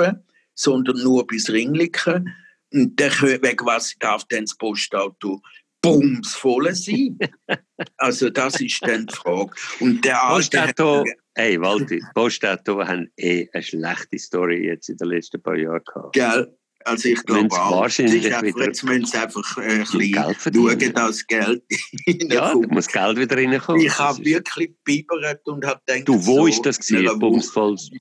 sondern 0.54 1.04
nur 1.04 1.26
bis 1.28 1.50
Ringliken. 1.50 2.34
Und 2.74 3.00
dann, 3.00 3.12
wegen 3.22 3.66
was 3.66 3.96
darf 4.00 4.24
dann 4.30 4.46
das 4.46 4.56
Postauto 4.56 5.42
bums 5.82 6.36
voll 6.36 6.74
sein? 6.74 7.18
also 7.98 8.30
das 8.30 8.62
ist 8.62 8.82
dann 8.86 9.08
die 9.08 9.16
Frage. 9.16 9.52
Und 9.80 10.04
der 10.06 10.20
Postauto, 10.28 11.04
Hey, 11.36 11.60
Walti, 11.62 12.02
Postauto 12.14 12.86
haben 12.86 13.10
eh 13.18 13.48
eine 13.54 13.64
schlechte 13.64 14.20
Story 14.20 14.66
jetzt 14.68 14.90
in 14.90 14.98
den 14.98 15.08
letzten 15.08 15.42
paar 15.42 15.56
Jahren 15.56 15.82
gehabt. 15.86 16.14
Gell? 16.14 16.58
Also 16.84 17.10
ich 17.10 17.24
glaube 17.24 17.54
auch, 17.56 17.82
wahrscheinlich 17.82 18.26
einfach, 18.26 18.42
wieder 18.42 18.66
jetzt 18.66 18.84
müssen 18.84 19.06
sie 19.06 19.18
einfach 19.18 19.58
äh, 19.58 19.62
ein 19.62 19.80
bisschen 19.82 20.14
schauen, 20.14 20.94
dass 20.94 21.28
Geld 21.28 21.64
Ja, 22.08 22.54
da 22.54 22.68
muss 22.70 22.88
Geld 22.88 23.18
wieder 23.18 23.38
reinkommen. 23.38 23.82
Ich 23.82 23.98
habe 23.98 24.20
ist- 24.20 24.26
wirklich 24.26 24.74
bibert 24.84 25.48
und 25.48 25.66
habe 25.66 25.80
gedacht, 25.86 26.08
Du, 26.08 26.16
wo 26.26 26.38
so, 26.38 26.48
ist 26.48 26.66
das 26.66 26.80
gewesen? 26.80 27.20
Bumsvolles. 27.20 27.92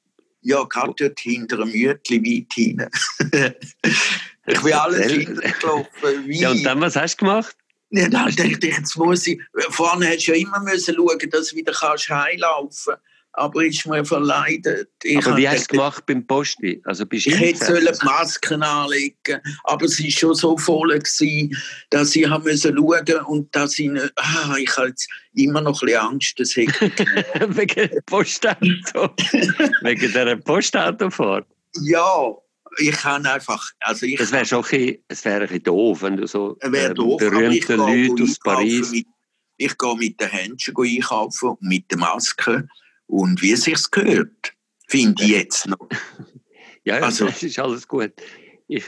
Ja, 0.43 0.65
gerade 0.65 0.95
dort 0.97 1.21
hinter 1.21 1.61
einem 1.61 1.71
Mütli 1.73 2.23
weit 2.25 2.53
hinein. 2.55 2.91
ich 4.47 4.61
bin 4.63 4.73
alles 4.73 5.07
hintergelaufen. 5.07 6.27
Wie? 6.27 6.41
Ja, 6.41 6.51
und 6.51 6.63
dann, 6.65 6.81
was 6.81 6.97
hast 6.97 7.17
du 7.17 7.25
gemacht? 7.25 7.57
Ja, 7.91 8.09
dann 8.09 8.35
dachte 8.35 8.47
ich, 8.47 8.63
jetzt 8.63 8.97
muss 8.97 9.27
ich. 9.27 9.41
Vorne 9.71 10.07
hättest 10.07 10.29
du 10.29 10.33
ja 10.33 10.39
immer 10.39 10.61
müssen 10.61 10.95
schauen, 10.95 11.31
dass 11.31 11.49
du 11.49 11.57
wieder 11.57 11.73
kannst 11.73 12.09
heimlaufen 12.09 12.95
Aber 13.33 13.65
ist 13.65 13.85
mir 13.85 14.05
verleidet. 14.05 14.91
Ich 15.03 15.19
Aber 15.19 15.37
wie 15.37 15.49
hast 15.49 15.65
du 15.65 15.73
gedacht, 15.73 16.07
gemacht 16.07 16.07
beim 16.07 16.25
Posti? 16.25 16.81
Also 16.85 17.05
bist 17.05 17.27
Ich 17.27 17.37
hätte 17.37 17.65
sollen 17.65 17.89
die 18.01 18.05
Masken 18.05 18.63
anlegen 18.63 19.41
aber 19.65 19.87
es 19.87 20.01
war 20.01 20.11
schon 20.11 20.35
so 20.37 20.57
voll, 20.57 20.91
gewesen, 20.91 21.57
dass 21.91 22.15
ich 22.15 22.29
haben 22.29 22.45
müssen 22.45 22.77
schauen 22.77 23.25
und 23.27 23.55
dass 23.57 23.77
ich 23.77 23.91
nicht, 23.91 24.13
ah, 24.15 24.55
ich 24.57 24.77
habe 24.77 24.89
jetzt 24.89 25.09
immer 25.35 25.61
noch 25.61 25.83
ein 25.83 25.87
bisschen 25.87 26.01
Angst, 26.01 26.39
dass 26.39 26.57
ich 26.57 26.69
Wegen 26.81 27.89
dem 27.89 28.03
Postauto. 28.07 29.11
Wegen 29.83 30.01
dieser 30.01 30.37
Postautofahrt. 30.37 31.47
ja, 31.83 32.37
ich 32.79 32.93
kann 32.93 33.27
einfach, 33.27 33.71
also 33.81 34.07
ich 34.07 34.21
Es 34.21 34.33
wäre 34.33 34.45
schon 34.45 34.65
ein 34.65 34.71
bisschen, 34.71 35.05
es 35.09 35.25
wäre 35.25 35.41
ein 35.43 35.47
bisschen 35.49 35.63
doof, 35.65 36.03
wenn 36.03 36.17
du 36.17 36.27
so 36.27 36.57
ähm, 36.61 36.95
doof, 36.95 37.19
berühmte 37.19 37.77
Leute 37.77 38.23
aus 38.23 38.39
Paris. 38.39 38.91
Mit, 38.91 39.07
ich 39.57 39.77
gehe 39.77 39.97
mit 39.97 40.21
den 40.21 40.29
Händchen 40.29 40.75
einkaufen 40.77 41.51
und 41.51 41.63
mit 41.63 41.91
der 41.91 41.99
Maske 41.99 42.69
und 43.07 43.43
wie 43.43 43.53
es 43.53 43.63
sich 43.65 43.91
gehört, 43.91 44.53
finde 44.89 45.23
ich 45.25 45.31
jetzt 45.31 45.67
noch. 45.67 45.89
Ja, 46.83 46.97
ja 46.97 47.03
Also- 47.05 47.27
das 47.27 47.43
ist 47.43 47.59
alles 47.59 47.87
gut. 47.87 48.13
Ich, 48.67 48.87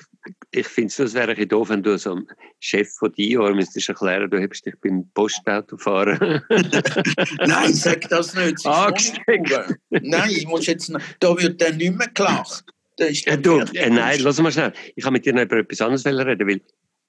ich 0.50 0.66
finde 0.66 0.94
es, 0.96 1.12
wäre 1.12 1.24
ein 1.24 1.34
bisschen 1.34 1.48
doof, 1.50 1.68
wenn 1.68 1.82
du 1.82 1.98
so 1.98 2.12
einem 2.12 2.28
Chef 2.58 2.88
von 2.94 3.12
Dior 3.12 3.52
müsstest 3.52 3.88
erklären, 3.90 4.30
du 4.30 4.40
hättest 4.40 4.64
dich 4.64 4.74
beim 4.80 5.10
Postauto 5.12 5.76
fahren. 5.76 6.42
Nein, 7.40 7.74
sag 7.74 8.08
das 8.08 8.34
nicht. 8.34 8.64
Angesteckt. 8.64 9.50
gut. 9.50 9.76
Nein, 9.90 10.30
ich 10.30 10.46
muss 10.46 10.66
jetzt 10.66 10.88
noch, 10.88 11.02
da 11.20 11.36
wird 11.36 11.60
dann 11.60 11.76
nicht 11.76 11.98
mehr 11.98 12.08
gelacht. 12.08 12.64
Ist 13.06 13.26
dann 13.28 13.42
du, 13.42 13.60
äh, 13.74 13.90
nein, 13.90 14.20
lass 14.20 14.40
mal 14.40 14.52
schnell. 14.52 14.72
Ich 14.94 15.04
kann 15.04 15.12
mit 15.12 15.26
dir 15.26 15.32
noch 15.34 15.42
über 15.42 15.58
etwas 15.58 15.80
anderes 15.80 16.06
reden, 16.06 16.48
weil 16.48 16.60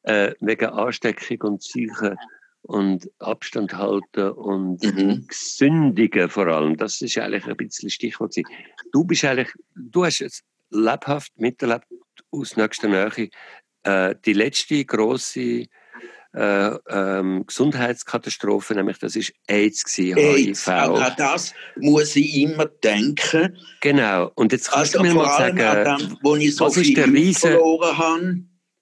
äh, 0.03 0.33
wegen 0.39 0.65
Ansteckung 0.65 1.41
und 1.41 1.59
Psyche 1.59 2.15
und 2.63 3.09
Abstand 3.19 3.73
halten 3.73 4.31
und 4.31 4.83
Mhm. 4.83 5.27
Sündigen 5.29 6.29
vor 6.29 6.47
allem, 6.47 6.77
das 6.77 7.01
ist 7.01 7.17
eigentlich 7.17 7.45
ein 7.45 7.57
bisschen 7.57 7.89
Stichwort. 7.89 8.35
Du 8.91 9.03
bist 9.03 9.25
eigentlich, 9.25 9.49
du 9.75 10.05
hast 10.05 10.21
es 10.21 10.43
lebhaft 10.69 11.31
miterlebt 11.37 11.85
aus 12.31 12.55
nächster 12.55 12.87
Nähe 12.87 13.29
äh, 13.83 14.15
die 14.25 14.33
letzte 14.33 14.83
große 14.85 15.65
äh, 16.33 16.71
ähm, 16.89 17.45
Gesundheitskatastrophe, 17.45 18.73
nämlich 18.75 18.97
das 18.99 19.15
ist 19.15 19.33
AIDS 19.47 19.83
gewesen, 19.83 20.17
AIDS, 20.17 20.65
HIV. 20.65 20.67
an 20.69 21.13
das 21.17 21.53
muss 21.77 22.15
ich 22.15 22.35
immer 22.37 22.65
denken. 22.65 23.57
Genau. 23.81 24.31
Und 24.35 24.51
jetzt 24.51 24.71
kannst 24.71 24.95
Also 24.95 24.99
du 25.09 25.13
mir 25.13 25.13
mal 25.23 25.37
sagen, 25.37 25.57
dem, 25.57 26.17
wo 26.21 26.35
ich 26.35 26.55
so 26.55 26.69
viel 26.69 26.99
Riese- 27.03 27.39
verloren 27.51 27.97
habe, 27.97 28.37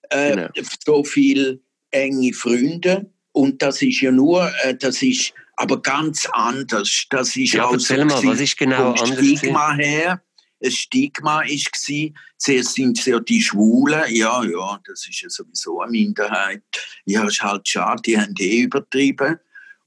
äh, 0.10 0.32
Genau. 0.36 0.48
so 0.86 1.04
viele 1.04 1.60
enge 1.92 2.34
Freunde. 2.34 3.12
Und 3.34 3.62
das 3.62 3.82
ist 3.82 4.02
ja 4.02 4.12
nur, 4.12 4.50
äh, 4.64 4.76
das 4.76 5.02
ist 5.02 5.34
aber 5.58 5.82
ganz 5.82 6.28
anders. 6.34 7.06
Das 7.10 7.36
ist 7.36 7.54
ja, 7.54 7.66
auch 7.66 7.74
erzähl 7.74 8.00
so 8.00 8.06
mal, 8.06 8.24
was 8.34 8.40
ist 8.40 8.58
genau 8.58 8.96
vom 8.96 9.10
anders? 9.12 9.26
Stigma 9.40 9.74
her. 9.76 10.22
Ein 10.64 10.72
Stigma 10.72 11.40
war, 11.42 12.12
zuerst 12.38 12.74
sind 12.76 13.00
es 13.00 13.06
ja 13.06 13.20
die 13.20 13.42
Schwulen, 13.42 14.04
ja, 14.10 14.44
ja, 14.44 14.80
das 14.86 15.08
ist 15.08 15.22
ja 15.22 15.30
sowieso 15.30 15.82
eine 15.82 15.92
Minderheit. 15.92 16.64
Ja, 17.06 17.26
ist 17.28 17.42
halt 17.42 17.68
schade, 17.68 18.02
die 18.04 18.18
haben 18.20 18.34
eh 18.40 18.62
übertrieben. 18.62 19.38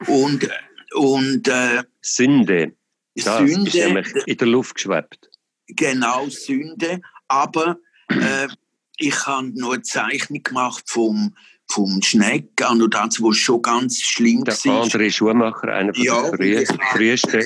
Und, 0.06 0.48
und 0.94 1.46
äh, 1.48 1.82
Sünde. 2.02 2.72
Das 3.14 3.40
ist 3.40 3.48
Sünde, 3.54 3.78
nämlich 3.78 4.08
in 4.26 4.36
der 4.36 4.46
Luft 4.48 4.74
geschwebt. 4.74 5.30
genau 5.68 6.28
Sünde, 6.28 7.00
aber 7.28 7.78
äh, 8.08 8.48
ich 8.96 9.26
habe 9.26 9.52
noch 9.58 9.72
eine 9.74 9.82
Zeichnung 9.82 10.42
gemacht 10.42 10.84
vom, 10.88 11.36
vom 11.70 12.02
Schneck 12.02 12.60
an 12.62 12.82
und 12.82 12.92
das, 12.92 13.20
wo 13.20 13.32
schon 13.32 13.62
ganz 13.62 14.00
schlimm 14.02 14.42
Der 14.44 14.54
war. 14.64 14.82
andere 14.82 15.10
Schuhmacher, 15.10 15.68
einer 15.72 15.94
von 15.94 16.02
Ja, 16.04 16.22
der 16.22 16.30
frühe, 16.36 16.62
ich 16.62 16.68
hab- 16.68 16.82
frühesten 16.92 17.42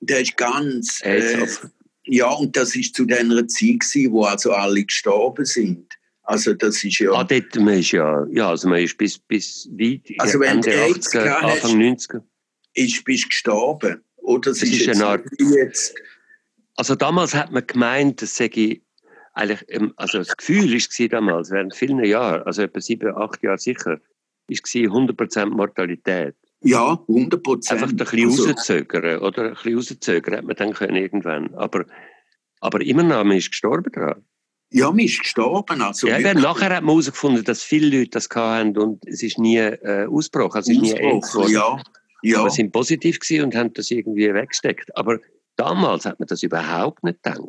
Der 0.00 0.20
ist 0.20 0.36
ganz. 0.36 1.00
Äh. 1.02 1.46
Ja, 2.08 2.28
und 2.30 2.56
das 2.56 2.74
ist 2.74 2.94
zu 2.94 3.04
dieser 3.04 3.46
Zeit, 3.48 3.80
gewesen, 3.80 4.12
wo 4.12 4.24
also 4.24 4.52
alle 4.52 4.84
gestorben 4.84 5.44
sind. 5.44 5.86
Also, 6.22 6.52
das 6.54 6.82
ist 6.84 6.98
ja. 6.98 7.12
Ah, 7.12 7.24
dort, 7.24 7.54
man 7.56 7.78
ist 7.78 7.92
ja, 7.92 8.26
ja, 8.30 8.50
also 8.50 8.68
man 8.68 8.82
ist 8.82 8.98
bis, 8.98 9.18
bis 9.18 9.68
weit 9.72 10.02
Also 10.18 10.40
wenn 10.40 10.56
Ende 10.56 10.70
du 10.70 10.76
AIDS 10.76 11.08
80er, 11.14 11.22
gehabt 11.22 11.42
hast- 11.42 11.64
Anfang 11.64 11.78
90er. 11.80 12.22
ist, 12.74 13.04
bist 13.04 13.28
gestorben. 13.30 14.02
Oder 14.16 14.50
das 14.50 14.60
Das 14.60 14.68
ist 14.68 14.86
jetzt 14.86 14.96
eine 14.96 15.06
Art- 15.06 15.24
jetzt. 15.38 15.94
Also 16.76 16.94
damals 16.94 17.34
hat 17.34 17.50
man 17.50 17.66
gemeint, 17.66 18.20
das 18.22 18.36
sei 18.36 18.80
eigentlich, 19.32 19.64
ähm, 19.68 19.94
also 19.96 20.18
das 20.18 20.36
Gefühl 20.36 20.70
war 20.70 21.08
damals, 21.08 21.50
während 21.50 21.74
vielen 21.74 22.04
Jahren, 22.04 22.42
also 22.42 22.62
etwa 22.62 22.80
sieben, 22.80 23.16
acht 23.16 23.42
Jahre 23.42 23.58
sicher, 23.58 23.98
ist 24.48 24.64
100% 24.66 25.46
Mortalität. 25.50 26.34
Ja, 26.62 26.98
100 27.08 27.42
Prozent. 27.42 27.82
Einfach 27.82 27.92
ein 27.92 27.96
bisschen 27.96 28.24
also, 28.30 28.50
rauszögern, 28.50 29.20
oder? 29.20 29.44
Ein 29.48 29.54
bisschen 29.54 29.74
rauszögern 29.76 30.36
hat 30.38 30.44
man 30.44 30.56
dann 30.56 30.72
können 30.72 30.96
irgendwann. 30.96 31.54
Aber, 31.54 31.84
aber 32.60 32.80
immer 32.80 33.02
noch, 33.04 33.22
man 33.24 33.36
ist 33.36 33.50
gestorben 33.50 33.92
dran. 33.92 34.24
Ja, 34.70 34.90
man 34.90 35.00
ist 35.00 35.20
gestorben. 35.20 35.80
Also 35.80 36.08
Ja, 36.08 36.18
wirklich. 36.18 36.42
nachher 36.42 36.74
hat 36.76 36.82
man 36.82 36.90
herausgefunden, 36.94 37.44
dass 37.44 37.62
viele 37.62 37.98
Leute 37.98 38.10
das 38.10 38.28
hatten 38.34 38.76
und 38.76 39.06
es 39.06 39.22
ist 39.22 39.38
nie 39.38 39.56
äh, 39.58 40.06
Ausbruch, 40.06 40.54
also 40.54 40.70
es 40.72 40.76
ist 40.78 40.82
nie 40.82 41.00
Ausbruch, 41.12 41.48
ja. 41.48 41.80
Ja, 42.22 42.40
Aber 42.40 42.50
sind 42.50 42.72
positiv 42.72 43.20
gewesen 43.20 43.44
und 43.44 43.54
haben 43.54 43.72
das 43.74 43.90
irgendwie 43.92 44.34
weggesteckt. 44.34 44.94
Aber 44.96 45.20
damals 45.54 46.04
hat 46.04 46.18
man 46.18 46.26
das 46.26 46.42
überhaupt 46.42 47.04
nicht 47.04 47.22
gedacht. 47.22 47.40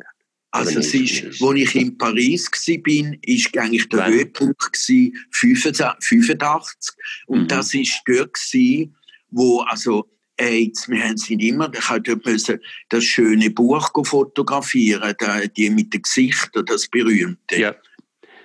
also 0.52 0.78
es 0.78 0.94
nicht- 0.94 1.24
ist, 1.24 1.42
als 1.42 1.54
ich 1.56 1.74
in 1.74 1.98
Paris 1.98 2.46
war, 2.46 3.12
ist 3.22 3.58
eigentlich 3.58 3.88
der? 3.88 4.06
Höhepunkt 4.06 4.72
gewesen, 4.72 5.16
85. 5.32 5.98
85. 6.08 6.94
Und 7.26 7.42
Mhm. 7.42 7.48
das 7.48 7.74
ist 7.74 8.00
dort 8.06 8.32
gewesen, 8.34 8.96
wo, 9.30 9.60
also, 9.60 10.08
AIDS, 10.36 10.88
wir 10.88 11.02
haben 11.04 11.14
es 11.14 11.28
nicht 11.28 11.42
immer, 11.42 11.70
ich 11.74 11.88
habe 11.88 12.00
dort 12.00 12.24
müssen 12.24 12.58
das 12.88 13.04
schöne 13.04 13.50
Buch 13.50 13.90
fotografieren, 14.06 15.14
da- 15.18 15.46
die 15.46 15.68
mit 15.70 15.92
den 15.92 16.02
Gesichtern, 16.02 16.64
das 16.64 16.88
berühmte, 16.88 17.60
Ja, 17.60 17.74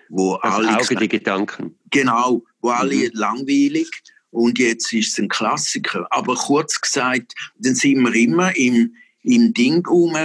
wo 0.09 0.37
das 0.43 0.53
alle 0.55 0.77
Auge, 0.77 0.95
die 0.95 1.07
Gedanken. 1.07 1.75
Genau, 1.91 2.43
wo 2.61 2.69
alle 2.69 2.95
Mhm. 2.95 3.11
langweilig 3.13 3.89
und 4.31 4.59
jetzt 4.59 4.91
ist 4.91 5.13
es 5.13 5.19
ein 5.19 5.29
Klassiker. 5.29 6.05
Aber 6.09 6.35
kurz 6.35 6.81
gesagt, 6.81 7.33
dann 7.59 7.75
sind 7.75 8.01
wir 8.01 8.13
immer 8.13 8.53
im, 8.57 8.93
im 9.23 9.53
Ding 9.53 9.85
rum 9.87 10.15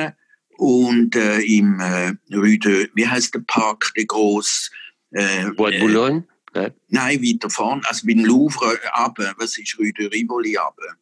und 0.59 1.14
äh, 1.14 1.40
im 1.40 1.79
äh, 1.81 2.12
Rue 2.35 2.59
de, 2.59 2.88
wie 2.94 3.07
heißt 3.07 3.35
der 3.35 3.44
Park, 3.46 3.92
der 3.96 4.07
groß? 4.07 4.70
Äh, 5.12 5.51
Bois 5.53 5.70
de 5.70 5.81
Boulogne? 5.81 6.25
Ja. 6.55 6.71
nein, 6.89 7.23
weiter 7.23 7.49
vorne, 7.51 7.83
also 7.89 8.07
beim 8.07 8.25
Louvre 8.25 8.79
runter, 8.99 9.35
was 9.39 9.57
ist 9.59 9.79
Rue 9.79 9.93
de 9.93 10.07
Rivoli 10.09 10.57
runter? 10.57 10.97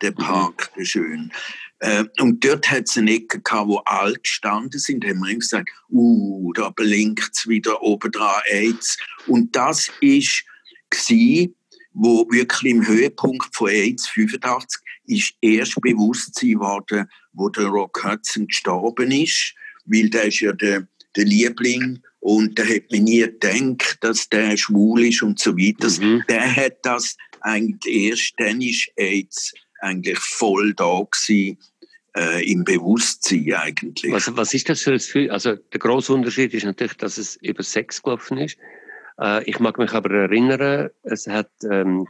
Der 0.00 0.10
Mhm. 0.12 0.16
Park, 0.16 0.70
der 0.76 0.84
schön. 0.84 1.30
Äh, 1.80 2.04
und 2.18 2.44
dort 2.44 2.70
hat 2.70 2.88
es 2.88 2.96
eine 2.96 3.12
Ecke 3.12 3.40
gehabt, 3.40 3.68
wo 3.68 3.78
alle 3.78 4.14
gestanden 4.14 4.80
sind, 4.80 5.04
haben 5.04 5.20
wir 5.20 5.34
gesagt, 5.34 5.68
uh, 5.90 6.52
da 6.54 6.70
blinkt 6.70 7.30
es 7.36 7.46
wieder 7.46 7.82
oben 7.82 8.10
dran 8.10 8.40
AIDS. 8.50 8.96
Und 9.26 9.54
das 9.54 9.90
ist 10.00 10.44
gsi, 10.90 11.54
wo 11.92 12.26
wirklich 12.30 12.72
im 12.72 12.86
Höhepunkt 12.86 13.54
von 13.54 13.68
AIDS 13.68 14.08
85 14.08 14.80
ist 15.06 15.34
erst 15.40 15.80
Bewusstsein 15.80 16.58
worden, 16.58 17.08
wo 17.32 17.48
der 17.48 17.66
Rock 17.66 18.02
Hudson 18.04 18.46
gestorben 18.46 19.10
ist, 19.10 19.54
weil 19.84 20.08
der 20.08 20.24
ist 20.24 20.40
ja 20.40 20.52
der, 20.52 20.86
der 21.16 21.24
Liebling 21.24 22.02
und 22.24 22.58
da 22.58 22.62
hat 22.64 22.90
man 22.90 23.04
nie 23.04 23.20
gedacht, 23.20 23.98
dass 24.00 24.30
der 24.30 24.56
schwul 24.56 25.04
ist 25.04 25.22
und 25.22 25.38
so 25.38 25.54
weiter. 25.58 25.90
Mhm. 26.02 26.24
Der 26.26 26.56
hat 26.56 26.78
das 26.82 27.18
eigentlich 27.42 27.94
erst, 27.94 28.32
dann 28.38 28.62
ist 28.62 28.90
AIDS 28.96 29.52
eigentlich 29.80 30.18
voll 30.18 30.72
da 30.72 31.02
gewesen, 31.02 31.58
äh, 32.16 32.50
im 32.50 32.64
Bewusstsein 32.64 33.52
eigentlich. 33.52 34.10
Was, 34.10 34.34
was 34.34 34.54
ist 34.54 34.70
das 34.70 34.80
für 34.80 34.92
ein 34.92 34.96
Gefühl? 34.96 35.30
Also 35.30 35.56
der 35.56 35.78
grosse 35.78 36.14
Unterschied 36.14 36.54
ist 36.54 36.64
natürlich, 36.64 36.96
dass 36.96 37.18
es 37.18 37.36
über 37.42 37.62
Sex 37.62 38.02
gelaufen 38.02 38.38
ist. 38.38 38.56
Äh, 39.20 39.44
ich 39.44 39.58
mag 39.58 39.76
mich 39.76 39.92
aber 39.92 40.10
erinnern, 40.10 40.88
es 41.02 41.26
hat 41.26 41.50
ähm, 41.70 42.08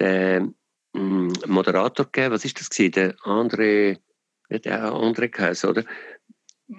den 0.00 0.56
ähm, 0.92 1.32
Moderator 1.46 2.06
gegeben, 2.06 2.34
was 2.34 2.44
ist 2.44 2.58
das 2.58 2.68
gewesen? 2.68 2.92
Der 2.92 3.16
André, 3.18 3.98
der 4.50 4.92
André 4.92 5.28
geheißen, 5.28 5.70
oder? 5.70 5.84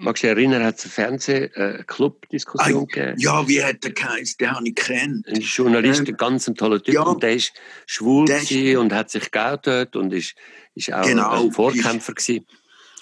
Magst 0.00 0.22
du 0.22 0.26
dich 0.28 0.36
erinnern, 0.36 0.64
hat 0.64 0.78
es 0.78 0.84
eine 0.84 0.92
Fernseh-Club-Diskussion 0.92 2.86
gegeben? 2.86 3.14
Ja, 3.18 3.46
wie 3.46 3.62
hat 3.62 3.84
der 3.84 3.92
geheißen? 3.92 4.36
Den 4.38 4.50
habe 4.50 4.68
ich 4.68 4.74
kennt. 4.74 5.28
Ein 5.28 5.40
Journalist, 5.40 6.08
ein 6.08 6.16
ganz 6.16 6.46
toller 6.46 6.82
Typ, 6.82 6.94
ja. 6.94 7.02
und 7.02 7.22
der 7.22 7.34
ist 7.34 7.52
schwul 7.86 8.26
Der 8.26 8.42
ist- 8.42 8.76
und 8.76 8.92
hat 8.92 9.10
sich 9.10 9.30
geoutet 9.30 9.94
und 9.96 10.12
ist, 10.12 10.34
ist 10.74 10.92
auch 10.92 11.06
Genau. 11.06 11.44
ein 11.44 11.52
Vorkämpfer 11.52 12.14
gewesen. 12.14 12.46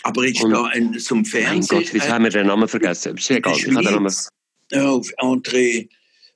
Aber 0.03 0.25
ist 0.25 0.43
und, 0.43 0.51
da 0.51 0.65
ein, 0.67 0.99
zum 0.99 1.25
Fernsehen... 1.25 1.67
Mein 1.71 1.85
Gott, 1.85 1.95
wieso 1.95 2.07
äh, 2.07 2.11
haben 2.11 2.25
wir 2.25 2.31
den 2.31 2.47
Namen 2.47 2.69
vergessen? 2.69 3.17
Ist 3.17 3.31
egal, 3.31 3.55
ich 3.57 3.67
habe 3.67 3.85
den 3.85 3.95
Namen... 3.95 4.15
Oh, 4.75 5.01
André... 5.19 5.89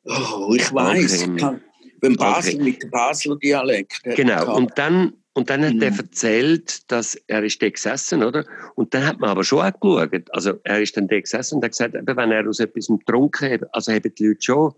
Oh, 0.05 0.55
ich 0.55 0.73
weiß. 0.73 1.29
Okay. 1.29 1.59
Beim 2.01 2.15
Basel, 2.15 2.55
okay. 2.55 2.63
mit 2.63 2.83
dem 2.83 2.91
Basler 2.91 3.37
Dialekt. 3.37 4.03
Genau, 4.05 4.55
und 4.55 4.71
dann, 4.77 5.15
und 5.37 5.51
dann 5.51 5.65
hat 5.65 5.75
mhm. 5.75 5.83
er 5.83 5.99
erzählt, 5.99 6.91
dass 6.91 7.15
er 7.27 7.45
ist 7.45 7.61
da 7.61 7.69
gesessen, 7.69 8.23
oder? 8.23 8.47
Und 8.75 8.95
dann 8.95 9.07
hat 9.07 9.21
man 9.21 9.31
aber 9.31 9.45
schon 9.45 9.61
auch 9.61 9.81
geschaut. 9.81 10.31
Also 10.31 10.55
er 10.65 10.81
ist 10.81 10.97
dann 10.97 11.09
da 11.09 11.21
gesessen 11.21 11.57
und 11.57 11.65
hat 11.65 11.73
gesagt, 11.73 11.95
wenn 11.95 12.31
er 12.31 12.49
aus 12.49 12.59
etwas 12.59 12.87
getrunken 12.87 13.53
hat, 13.53 13.75
also 13.75 13.93
haben 13.93 14.15
die 14.15 14.27
Leute 14.27 14.41
schon 14.41 14.73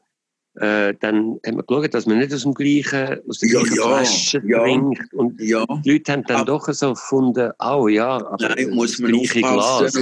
äh, 0.57 0.95
dann 0.99 1.39
haben 1.47 1.57
wir 1.57 1.63
geschaut, 1.63 1.95
dass 1.95 2.07
man 2.07 2.19
nicht 2.19 2.35
aus 2.35 2.43
dem 2.43 2.55
gleichen, 2.55 3.21
aus 3.29 3.39
der 3.39 3.51
ja, 3.51 3.61
gleichen 3.61 3.77
ja, 3.77 3.83
Flasche 3.85 4.43
ja, 4.45 4.59
trinkt. 4.59 5.15
Und 5.15 5.41
ja. 5.41 5.65
die 5.85 5.93
Leute 5.93 6.13
haben 6.13 6.25
dann 6.25 6.37
aber, 6.39 6.47
doch 6.47 6.69
so 6.73 6.95
gefunden, 6.95 7.53
oh 7.61 7.87
ja, 7.87 8.17
aber 8.17 8.57
nein, 8.57 8.71
muss 8.71 8.93
das 8.93 9.01
man 9.01 9.13
gleiche 9.13 9.41
Glas. 9.41 9.97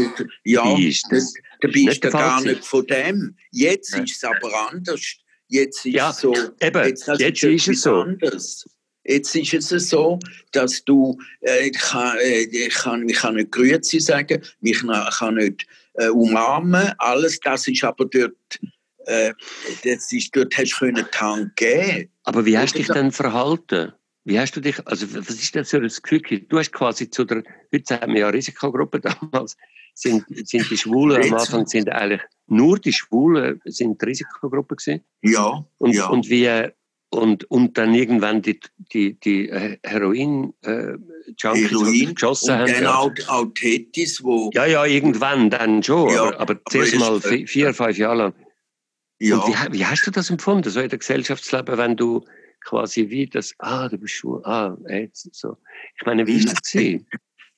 Ja, 0.45 0.79
ist 0.79 1.07
das, 1.11 1.35
da 1.61 1.69
bist 1.69 2.03
du 2.03 2.11
gar 2.11 2.41
nicht 2.41 2.65
von 2.65 2.87
dem. 2.87 3.37
Jetzt 3.51 3.95
ja. 3.95 4.03
ist 4.03 4.17
es 4.17 4.25
aber 4.25 4.71
anders. 4.71 5.17
Jetzt 5.49 5.85
ist 5.85 5.95
ja, 5.95 6.11
es 6.11 6.21
so. 6.21 6.35
Eben, 6.61 6.85
jetzt, 6.87 7.07
jetzt 7.07 7.43
ist 7.45 7.69
es 7.69 7.83
so. 7.83 8.01
Anders. 8.01 8.65
Jetzt 9.07 9.35
ist 9.37 9.73
es 9.73 9.89
so, 9.89 10.19
dass 10.53 10.85
du, 10.85 11.19
äh, 11.41 11.69
ich, 11.69 11.79
kann, 11.79 12.17
äh, 12.19 12.43
ich, 12.43 12.75
kann, 12.75 13.09
ich 13.09 13.17
kann 13.17 13.37
nicht 13.37 13.53
Grüezi 13.53 14.01
sagen, 14.01 14.43
ich 14.61 14.83
kann 15.19 15.35
nicht 15.35 15.67
äh, 15.95 16.09
umarmen, 16.09 16.93
alles 16.99 17.39
das 17.41 17.69
ist 17.69 17.85
aber 17.85 18.07
dort 18.07 18.35
äh, 19.07 19.33
das 19.85 20.13
ist, 20.13 20.35
dort 20.35 20.57
hast 20.57 20.73
du 20.73 20.79
können 20.79 21.07
Tank 21.13 21.55
geben. 21.57 22.11
Aber 22.25 22.45
wie 22.45 22.59
hast 22.59 22.75
du 22.75 22.79
dich 22.79 22.89
denn 22.89 23.13
verhalten? 23.13 23.93
Wie 24.25 24.39
hast 24.39 24.57
du 24.57 24.61
dich, 24.61 24.85
also 24.87 25.07
was 25.15 25.31
ist 25.31 25.55
denn 25.55 25.65
so 25.65 25.79
das 25.79 26.03
Gefühl? 26.03 26.41
Du 26.49 26.59
hast 26.59 26.73
quasi 26.73 27.09
zu 27.09 27.25
der, 27.25 27.45
heute 27.73 28.01
haben 28.01 28.15
wir 28.15 28.23
ja 28.23 28.29
Risikogruppe 28.29 29.01
damals, 29.31 29.57
sind, 29.95 30.25
sind 30.29 30.69
die 30.69 30.77
Schwulen 30.77 31.23
am 31.23 31.35
Anfang 31.35 31.67
sind 31.67 31.89
eigentlich 31.89 32.21
nur 32.49 32.79
die 32.79 32.93
Schwulen 32.93 33.61
sind 33.65 34.03
die 34.03 34.05
Risikogruppe 34.05 34.77
gewesen. 34.77 35.05
Ja. 35.23 35.65
Und, 35.79 35.95
ja. 35.95 36.09
und 36.09 36.29
wie, 36.29 36.71
und, 37.11 37.51
und 37.51 37.79
dann 37.79 37.95
irgendwann 37.95 38.43
die, 38.43 38.61
die, 38.93 39.15
die 39.21 39.51
Heroin, 39.83 40.53
äh, 40.63 40.95
Junkies, 41.39 41.71
Heroin 41.71 42.15
geschossen 42.15 42.51
und 42.51 42.59
haben. 42.59 42.73
Dann 42.73 43.29
auch, 43.29 43.47
Tetis, 43.55 44.23
wo. 44.23 44.51
Ja, 44.55 44.67
ja, 44.67 44.85
irgendwann 44.85 45.51
dann 45.51 45.83
schon, 45.83 46.11
ja, 46.11 46.25
aber, 46.25 46.41
aber 46.41 46.61
zuerst 46.69 46.99
mal 46.99 47.21
vier, 47.21 47.75
fünf 47.75 47.99
Jahre 47.99 48.17
lang. 48.17 48.35
Ja. 49.19 49.39
Und 49.39 49.49
wie, 49.49 49.79
wie, 49.79 49.87
hast 49.87 50.07
du 50.07 50.11
das 50.11 50.31
empfunden, 50.31 50.69
so 50.69 50.81
in 50.81 50.89
der 50.89 50.99
Gesellschaftsleben, 50.99 51.79
wenn 51.79 51.97
du 51.97 52.25
quasi 52.65 53.09
wie 53.09 53.27
das, 53.27 53.55
ah, 53.59 53.89
du 53.89 53.99
bist 53.99 54.15
schwul, 54.15 54.43
ah, 54.45 54.77
jetzt, 54.89 55.35
so. 55.35 55.57
Ich 55.99 56.05
meine, 56.05 56.27
wie 56.27 56.37
ist 56.37 56.53
das? 56.53 56.73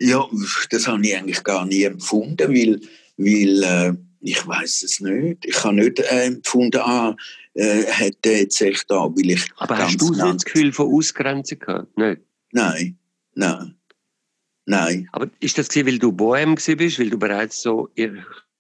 Ja, 0.01 0.25
das 0.71 0.87
habe 0.87 1.05
ich 1.05 1.17
eigentlich 1.17 1.43
gar 1.43 1.67
nie 1.67 1.83
empfunden, 1.83 2.55
weil, 2.55 2.81
weil 3.17 3.63
äh, 3.65 3.95
ich 4.21 4.47
weiß 4.47 4.85
es 4.85 5.01
nicht. 5.01 5.45
Ich 5.45 5.65
habe 5.65 5.75
nicht 5.75 5.99
äh, 5.99 6.27
empfunden, 6.27 6.81
ah, 6.81 7.17
äh, 7.59 7.85
hätte 7.87 8.31
jetzt 8.31 8.61
echt 8.61 8.89
da, 8.89 9.05
weil 9.05 9.31
ich. 9.31 9.45
Aber 9.57 9.79
hast 9.79 10.01
du 10.01 10.15
das 10.15 10.45
Gefühl 10.45 10.73
von 10.73 10.95
Ausgrenzung 10.95 11.59
gehabt? 11.59 11.99
Nicht? 11.99 12.23
Nein, 12.53 12.97
nein. 13.35 13.75
Nein. 14.65 15.09
Aber 15.13 15.29
ist 15.41 15.59
das 15.59 15.69
gewesen, 15.69 15.87
weil 15.87 15.99
du 15.99 16.13
Bohem 16.13 16.55
bist, 16.55 16.99
weil 16.99 17.11
du 17.11 17.19
bereits 17.19 17.63
so 17.63 17.89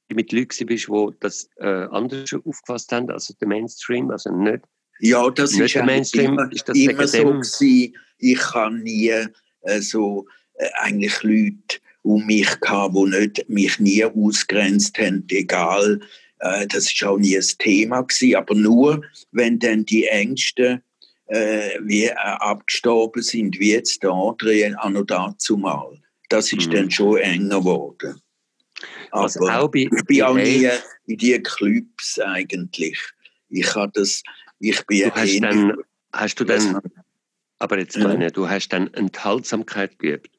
mit 0.08 0.32
Leuten 0.32 0.66
bist, 0.66 0.88
die 0.88 1.08
das 1.20 1.48
äh, 1.58 1.86
anders 1.90 2.32
aufgefasst 2.32 2.90
haben, 2.92 3.10
also 3.10 3.34
der 3.40 3.46
Mainstream, 3.46 4.10
also 4.10 4.34
nicht. 4.34 4.64
Ja, 5.00 5.30
das 5.30 5.52
nicht 5.52 5.66
ist 5.66 5.74
der 5.74 5.84
Mainstream, 5.84 6.32
immer, 6.32 6.50
ist 6.50 6.68
das 6.68 6.76
immer 6.76 7.06
so 7.06 7.24
gewesen. 7.24 7.94
Ich 8.16 8.54
habe 8.54 8.78
nie 8.78 9.10
äh, 9.10 9.80
so 9.80 10.26
äh, 10.54 10.66
eigentlich 10.80 11.22
Leute 11.22 11.78
um 12.02 12.26
mich 12.26 12.58
gehabt, 12.58 12.96
die 12.96 13.10
nicht, 13.10 13.48
mich 13.48 13.78
nie 13.78 14.04
ausgrenzt 14.04 14.98
haben, 14.98 15.24
egal. 15.30 16.00
Äh, 16.40 16.66
das 16.66 16.92
ist 16.92 17.02
auch 17.04 17.18
nie 17.18 17.36
ein 17.36 17.44
Thema 17.58 18.02
gewesen, 18.02 18.36
aber 18.36 18.54
nur, 18.54 19.02
wenn 19.32 19.58
dann 19.58 19.84
die 19.84 20.06
Ängste 20.06 20.82
äh, 21.26 21.78
wie 21.82 22.04
äh, 22.04 22.14
abgestorben 22.14 23.22
sind, 23.22 23.58
wie 23.58 23.72
jetzt 23.72 24.02
der 24.02 24.12
Adrian 24.12 24.74
auch 24.76 24.90
noch 24.90 25.04
dazu 25.04 25.56
mal. 25.56 25.98
Das 26.28 26.52
ist 26.52 26.68
mhm. 26.68 26.72
dann 26.72 26.90
schon 26.90 27.18
enger 27.18 27.60
geworden. 27.60 28.20
Also 29.10 29.40
auch 29.48 29.68
bei, 29.68 29.88
ich 29.90 30.04
bin 30.04 30.22
auch 30.22 30.34
nie 30.34 30.68
in 31.06 31.16
diese 31.16 31.40
Clubs 31.40 32.18
eigentlich. 32.18 32.98
Ich 33.48 33.74
habe 33.74 33.92
das, 33.94 34.22
ich 34.60 34.84
bin 34.86 35.08
du 35.08 35.14
hast, 35.14 35.40
dann, 35.40 35.76
hast 36.12 36.34
du 36.40 36.44
dann, 36.44 36.80
aber 37.58 37.78
jetzt 37.78 37.98
meine, 37.98 38.24
ja. 38.24 38.30
du 38.30 38.48
hast 38.48 38.68
dann 38.68 38.92
Enthaltsamkeit 38.94 39.98
geübt. 39.98 40.30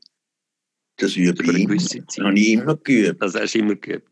Das 0.98 1.16
übe 1.16 1.44
ich 1.44 1.64
immer. 1.64 1.76
Das 1.76 2.18
habe 2.18 2.40
ich 2.40 2.50
immer 2.50 2.76
geübt. 2.78 3.22
Das 3.22 3.36
hast 3.36 3.54
du 3.54 3.60
immer 3.60 3.76
geübt. 3.76 4.09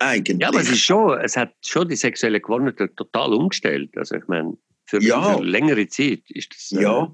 Eigentlich. 0.00 0.38
Ja, 0.40 0.48
aber 0.48 0.60
es 0.60 0.70
ist 0.70 0.80
schon, 0.80 1.18
es 1.20 1.36
hat 1.36 1.54
schon 1.64 1.88
die 1.88 1.96
sexuelle 1.96 2.40
Gewohnheit 2.40 2.78
total 2.96 3.34
umgestellt. 3.34 3.90
Also 3.96 4.16
ich 4.16 4.26
meine, 4.28 4.56
für, 4.86 5.00
ja. 5.02 5.36
für 5.36 5.44
längere 5.44 5.86
Zeit 5.88 6.22
ist 6.30 6.54
das. 6.54 6.72
Äh, 6.72 6.82
ja, 6.82 7.12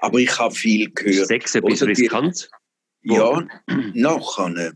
aber 0.00 0.18
ich 0.18 0.38
habe 0.38 0.54
viel 0.54 0.90
gehört. 0.90 1.26
Sex 1.26 1.56
ein 1.56 1.64
bisschen 1.64 1.88
riskant. 1.88 2.48
Ja, 3.02 3.46
nachher 3.94 4.72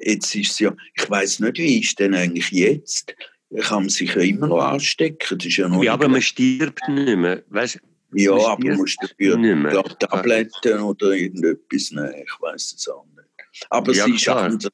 Jetzt 0.00 0.34
ist 0.34 0.60
ja, 0.60 0.74
ich 0.94 1.08
weiß 1.08 1.40
nicht, 1.40 1.56
wie 1.56 1.80
ist 1.80 1.98
denn 1.98 2.14
eigentlich 2.14 2.50
jetzt? 2.50 3.14
Kann 3.62 3.84
man 3.84 3.88
sich 3.88 4.14
ja 4.14 4.22
immer 4.22 4.48
noch 4.48 4.60
anstecken. 4.60 5.38
Das 5.38 5.46
ist 5.46 5.56
ja, 5.56 5.68
noch 5.68 5.82
ja 5.82 5.94
aber 5.94 6.08
man 6.08 6.20
stirbt 6.20 6.86
nicht 6.88 7.16
mehr. 7.16 7.42
Weißt, 7.48 7.80
ja, 8.12 8.32
man 8.32 8.44
aber 8.44 8.68
man 8.68 8.76
muss 8.76 8.96
dafür 8.96 9.98
Tabletten 9.98 10.80
oder 10.80 11.12
irgendetwas 11.12 11.92
nehmen. 11.92 12.14
Ich 12.24 12.40
weiß 12.40 12.74
es 12.76 12.88
auch 12.88 13.06
nicht. 13.06 13.28
Aber 13.70 13.92
ja, 13.92 14.04
es 14.06 14.14
ist 14.14 14.24
klar. 14.24 14.42
anders. 14.42 14.70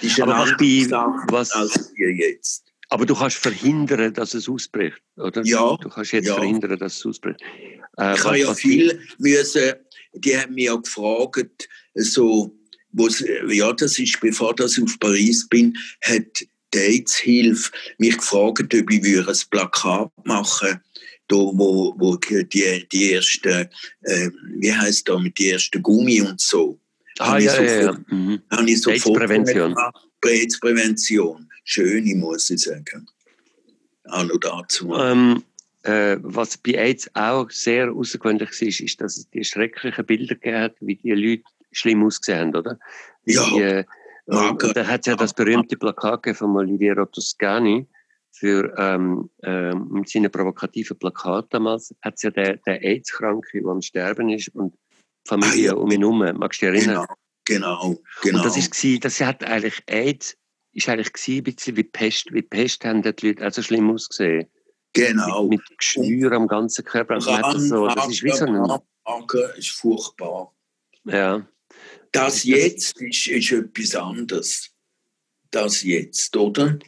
Ist 0.00 0.20
aber 0.20 0.38
was, 0.38 0.50
bei, 0.58 0.86
was 1.28 1.52
als 1.52 1.92
jetzt. 1.96 2.64
Aber 2.88 3.06
du 3.06 3.14
kannst 3.14 3.36
verhindern, 3.36 4.12
dass 4.12 4.34
es 4.34 4.48
ausbricht, 4.48 5.00
oder? 5.16 5.42
Ja. 5.44 5.76
Du 5.76 5.88
kannst 5.88 6.12
jetzt 6.12 6.26
ja. 6.26 6.34
verhindern, 6.34 6.78
dass 6.78 6.98
es 6.98 7.06
ausbricht. 7.06 7.40
Äh, 7.98 8.14
ich 8.14 8.24
habe 8.24 8.38
ja 8.38 8.54
viel 8.54 9.00
müssen, 9.18 9.74
die 10.14 10.36
haben 10.36 10.54
mich 10.54 10.64
ja 10.64 10.76
gefragt, 10.76 11.68
so, 11.94 12.54
ja, 13.48 13.72
das 13.72 13.98
ist, 13.98 14.20
bevor 14.20 14.54
ich 14.58 14.82
auf 14.82 14.98
Paris 14.98 15.48
bin, 15.48 15.76
hat 16.02 16.42
die 16.74 16.78
AIDS-Hilfe 16.78 17.70
mich 17.98 18.16
gefragt, 18.16 18.74
ob 18.74 18.90
ich 18.90 19.28
ein 19.28 19.36
Plakat 19.50 20.10
machen 20.24 20.80
da 21.32 21.36
wo, 21.36 21.94
wo 21.98 22.16
die, 22.16 22.86
die 22.88 23.12
ersten, 23.12 23.68
äh, 24.02 24.30
wie 24.56 24.72
heißt 24.72 25.08
da, 25.08 25.18
mit 25.18 25.38
die 25.38 25.50
ersten 25.50 25.82
Gummi 25.82 26.20
und 26.20 26.40
so. 26.40 26.78
Ah, 27.22 27.38
ja, 27.38 27.50
sofort, 27.50 27.68
ja, 27.68 27.82
ja. 27.82 27.96
Mhm. 28.08 28.42
Habe 28.50 28.70
ich 28.70 28.86
AIDS-Prävention. 28.86 29.76
AIDS-Prävention. 30.24 31.48
Schöne, 31.64 32.14
muss 32.16 32.50
ich 32.50 32.62
sagen. 32.62 33.06
Auch 34.04 34.24
noch 34.24 34.38
dazu. 34.38 34.94
Ähm, 34.94 35.42
äh, 35.82 36.16
was 36.22 36.56
bei 36.58 36.72
AIDS 36.72 37.10
auch 37.14 37.50
sehr 37.50 37.92
außergewöhnlich 37.92 38.50
war, 38.50 38.68
ist, 38.68 39.00
dass 39.00 39.16
es 39.16 39.30
die 39.30 39.44
schrecklichen 39.44 40.06
Bilder 40.06 40.36
hat, 40.60 40.74
wie 40.80 40.96
die 40.96 41.12
Leute 41.12 41.44
schlimm 41.72 42.04
ausgesehen, 42.04 42.54
oder? 42.54 42.78
Ja. 43.24 43.44
Die, 43.44 43.60
äh, 43.60 43.84
und, 44.26 44.62
und 44.62 44.76
da 44.76 44.86
hat 44.86 45.00
es 45.00 45.06
ja 45.06 45.16
das 45.16 45.34
berühmte 45.34 45.76
Plakat 45.76 46.36
von 46.36 46.56
Oliviero 46.56 47.06
Toscani 47.06 47.86
für 48.30 48.72
ähm, 48.78 49.30
äh, 49.42 49.74
mit 49.74 50.08
seinen 50.08 50.30
provokativen 50.30 50.98
Plakat 50.98 51.46
damals 51.50 51.94
hat 52.02 52.14
es 52.16 52.22
ja 52.22 52.30
der, 52.30 52.56
der 52.58 52.82
AIDS-Kranke, 52.82 53.60
der 53.60 53.70
am 53.70 53.82
Sterben 53.82 54.30
ist 54.30 54.48
und 54.54 54.74
Familie 55.26 55.70
ah, 55.70 55.74
ja. 55.74 55.74
um 55.74 55.90
ihn 55.90 56.00
herum. 56.00 56.18
Magst 56.18 56.62
du 56.62 56.70
dich 56.70 56.86
erinnern? 56.86 57.06
Genau, 57.44 57.78
genau. 57.80 58.02
genau. 58.22 58.38
Und 58.38 58.44
das 58.44 58.56
ist 58.56 58.84
war, 58.84 58.98
das 59.00 59.20
hat 59.20 59.44
eigentlich 59.44 59.82
AIDS 59.86 60.36
ist 60.72 60.88
eigentlich 60.88 61.12
gewesen, 61.12 61.38
ein 61.38 61.44
bisschen 61.44 61.76
wie 61.76 61.82
Pest. 61.82 62.32
Wie 62.32 62.42
Pest 62.42 62.84
haben 62.84 63.02
die 63.02 63.26
Leute 63.26 63.44
also 63.44 63.62
schlimm 63.62 63.90
ausgesehen. 63.90 64.48
Genau. 64.94 65.44
Mit, 65.44 65.60
mit 65.68 65.78
Geschwür 65.78 66.32
am 66.32 66.46
ganzen 66.46 66.84
Körper. 66.84 67.14
Also 67.14 67.36
das, 67.36 67.68
so, 67.68 67.86
das 67.86 68.08
ist 68.08 68.22
wie 68.22 68.30
so 68.30 68.46
ein... 68.46 69.56
Ist 69.56 69.70
furchtbar. 69.70 70.54
Ja. 71.04 71.46
Das 72.12 72.44
jetzt 72.44 73.00
ist, 73.00 73.26
ist 73.26 73.52
etwas 73.52 73.94
anderes. 73.94 74.70
Das 75.50 75.82
jetzt, 75.82 76.36
oder? 76.36 76.78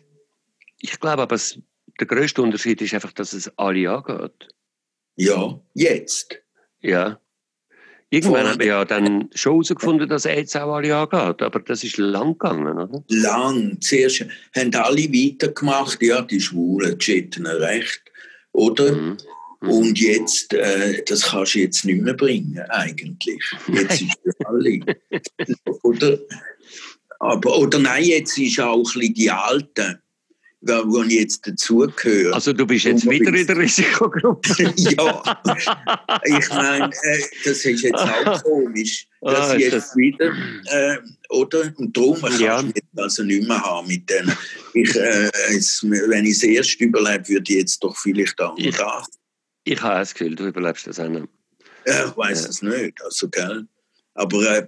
Ich 0.79 1.01
glaube 1.01 1.23
aber, 1.23 1.35
es, 1.35 1.59
der 1.99 2.07
größte 2.07 2.43
Unterschied 2.43 2.81
ist 2.83 2.95
einfach, 2.95 3.13
dass 3.13 3.33
es 3.33 3.51
alle 3.59 3.91
angeht. 3.91 4.49
Ja, 5.17 5.61
jetzt. 5.75 6.41
Ja. 6.81 7.21
Irgendwann 8.11 8.47
haben 8.47 8.61
wir 8.61 8.67
ja 8.67 8.85
dann 8.85 9.29
schon 9.35 9.53
herausgefunden, 9.53 10.09
dass 10.09 10.25
AIDS 10.25 10.55
auch 10.57 10.75
alle 10.75 10.97
angeht, 10.97 11.43
aber 11.43 11.61
das 11.61 11.83
ist 11.83 11.97
lang 11.97 12.39
gegangen, 12.39 12.79
oder? 12.79 13.05
Lang. 13.09 13.79
Zuerst 13.81 14.25
haben 14.55 14.75
alle 14.75 15.03
weitergemacht, 15.03 16.01
ja, 16.01 16.23
die 16.23 16.41
Schwulen, 16.41 16.97
die 16.99 17.13
hätten 17.13 17.47
recht, 17.47 18.03
oder? 18.53 18.93
Mhm. 18.93 19.17
Mhm. 19.65 19.71
Und 19.71 20.01
jetzt, 20.01 20.53
äh, 20.55 21.03
das 21.07 21.23
kannst 21.23 21.55
du 21.55 21.61
jetzt 21.61 21.85
nicht 21.85 22.03
mehr 22.03 22.15
bringen, 22.15 22.61
eigentlich. 22.69 23.41
Jetzt 23.73 24.03
ist 24.03 24.19
für 24.23 24.49
alle. 24.49 24.81
oder? 25.83 26.19
Aber, 27.21 27.59
oder 27.59 27.79
nein, 27.79 28.05
jetzt 28.05 28.39
ist 28.39 28.61
auch 28.61 28.77
ein 28.77 28.83
bisschen 28.83 29.15
die 29.15 29.31
Alten. 29.31 29.99
Wo 30.67 31.03
ich 31.03 31.13
jetzt 31.13 31.47
dazugehöre. 31.47 32.35
Also 32.35 32.53
du 32.53 32.67
bist 32.67 32.85
jetzt 32.85 33.09
wieder 33.09 33.33
in 33.33 33.47
der 33.47 33.57
Risikogruppe? 33.57 34.49
ja, 34.77 35.43
ich 36.25 36.49
meine, 36.51 36.91
äh, 37.03 37.23
das 37.45 37.65
ist 37.65 37.83
jetzt 37.83 37.95
auch 37.95 38.43
komisch, 38.43 39.07
dass 39.21 39.51
ah, 39.51 39.55
ich 39.55 39.63
jetzt 39.63 39.75
das... 39.75 39.97
wieder, 39.97 40.33
äh, 40.67 40.99
oder? 41.31 41.73
Und 41.77 41.97
darum 41.97 42.21
kann 42.21 42.41
ja. 42.41 42.61
ich 42.61 42.67
jetzt 42.67 42.99
also 42.99 43.23
nicht 43.23 43.47
mehr 43.47 43.61
haben 43.61 43.89
mit 43.89 44.09
denen. 44.09 44.37
Ich, 44.75 44.95
äh, 44.97 45.31
es, 45.51 45.83
wenn 45.85 46.25
ich 46.25 46.33
es 46.33 46.43
erst 46.43 46.81
überlebe, 46.81 47.29
würde 47.29 47.53
ich 47.53 47.59
jetzt 47.59 47.83
doch 47.83 47.97
vielleicht 47.97 48.41
auch 48.41 48.57
ich, 48.57 48.77
da. 48.77 49.03
Ich 49.65 49.81
habe 49.83 50.01
das 50.01 50.15
Gefühl, 50.15 50.35
du 50.35 50.47
überlebst 50.47 50.87
das 50.87 51.01
auch 51.01 51.09
nicht. 51.09 51.27
Ja, 51.87 52.07
ich 52.07 52.17
weiß 52.17 52.49
es 52.49 52.63
nicht, 52.63 53.03
also, 53.03 53.29
gell? 53.29 53.67
Aber 54.15 54.43
äh, 54.43 54.67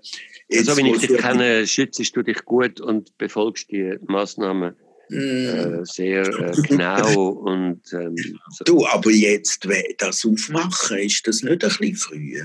jetzt, 0.48 0.68
also, 0.68 0.76
wenn 0.76 0.86
ich 0.86 0.98
dich 0.98 1.16
kenne, 1.18 1.66
schützt 1.66 2.16
du 2.16 2.22
dich 2.22 2.44
gut 2.44 2.80
und 2.80 3.16
befolgst 3.16 3.70
die 3.70 3.96
Massnahmen 4.06 4.74
Mm. 5.08 5.84
Sehr 5.84 6.22
äh, 6.22 6.62
genau 6.62 7.28
und 7.28 7.80
ähm, 7.92 8.16
so. 8.50 8.64
Du, 8.64 8.86
aber 8.86 9.10
jetzt 9.10 9.66
das 9.98 10.24
aufmachen, 10.24 10.98
ist 10.98 11.26
das 11.26 11.42
nicht 11.42 11.62
ein 11.64 11.70
bisschen 11.70 11.96
früh? 11.96 12.40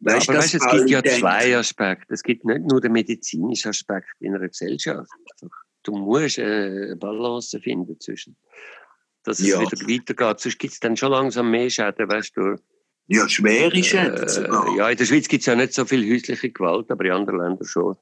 Weißt, 0.00 0.30
aber 0.30 0.38
weißt, 0.38 0.54
es 0.54 0.66
gibt 0.66 0.90
ja 0.90 1.02
zwei 1.02 1.56
Aspekte. 1.56 2.14
Es 2.14 2.22
gibt 2.22 2.44
nicht 2.44 2.62
nur 2.62 2.80
den 2.80 2.92
medizinischen 2.92 3.68
Aspekt 3.68 4.08
in 4.20 4.34
einer 4.34 4.48
Gesellschaft. 4.48 5.10
Du 5.82 5.92
musst 5.92 6.38
äh, 6.38 6.42
eine 6.42 6.96
Balance 6.96 7.60
finden 7.60 7.98
zwischen, 8.00 8.36
dass 9.24 9.40
es 9.40 9.48
ja. 9.48 9.60
wieder 9.60 9.72
weitergeht. 9.72 10.40
Sonst 10.40 10.58
gibt 10.58 10.72
es 10.72 10.80
dann 10.80 10.96
schon 10.96 11.10
langsam 11.10 11.50
mehr 11.50 11.68
Schäden, 11.68 12.08
weißt 12.08 12.36
du. 12.36 12.56
Ja, 13.08 13.28
schwere 13.28 13.82
Schäden. 13.82 14.16
Äh, 14.16 14.78
ja, 14.78 14.88
in 14.88 14.96
der 14.96 15.04
Schweiz 15.04 15.28
gibt 15.28 15.42
es 15.42 15.46
ja 15.46 15.54
nicht 15.54 15.74
so 15.74 15.84
viel 15.84 16.10
häusliche 16.10 16.50
Gewalt, 16.50 16.90
aber 16.90 17.04
in 17.04 17.12
anderen 17.12 17.40
Ländern 17.40 17.66
schon. 17.66 17.96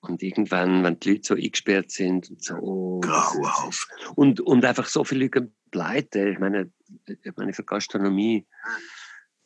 Und 0.00 0.22
irgendwann, 0.22 0.84
wenn 0.84 1.00
die 1.00 1.10
Leute 1.10 1.22
so 1.24 1.34
eingesperrt 1.34 1.90
sind 1.90 2.30
und 2.30 2.42
so. 2.42 2.54
Oh, 2.54 3.00
Grauhaft. 3.00 3.88
Und, 4.14 4.40
und 4.40 4.64
einfach 4.64 4.86
so 4.86 5.04
viele 5.04 5.24
Leute 5.24 5.50
pleite. 5.70 6.28
Ich 6.30 6.38
meine, 6.38 6.70
ich 7.06 7.36
meine, 7.36 7.52
für 7.52 7.64
Gastronomie, 7.64 8.46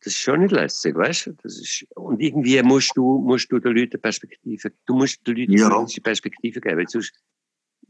das 0.01 0.15
ist 0.15 0.21
schon 0.21 0.41
nicht 0.41 0.53
lässig, 0.53 0.95
weißt 0.95 1.27
du? 1.27 1.33
Das 1.43 1.59
ist, 1.59 1.87
und 1.95 2.21
irgendwie 2.21 2.61
musst 2.62 2.93
du, 2.97 3.19
musst 3.19 3.51
du 3.51 3.59
den 3.61 3.77
Leuten 3.77 4.01
Perspektive, 4.01 4.73
du 4.87 4.95
musst 4.95 5.27
den 5.27 5.37
Leuten 5.37 5.53
ja. 5.53 5.87
Perspektive 6.03 6.61
geben. 6.61 6.87
Sonst, 6.87 7.12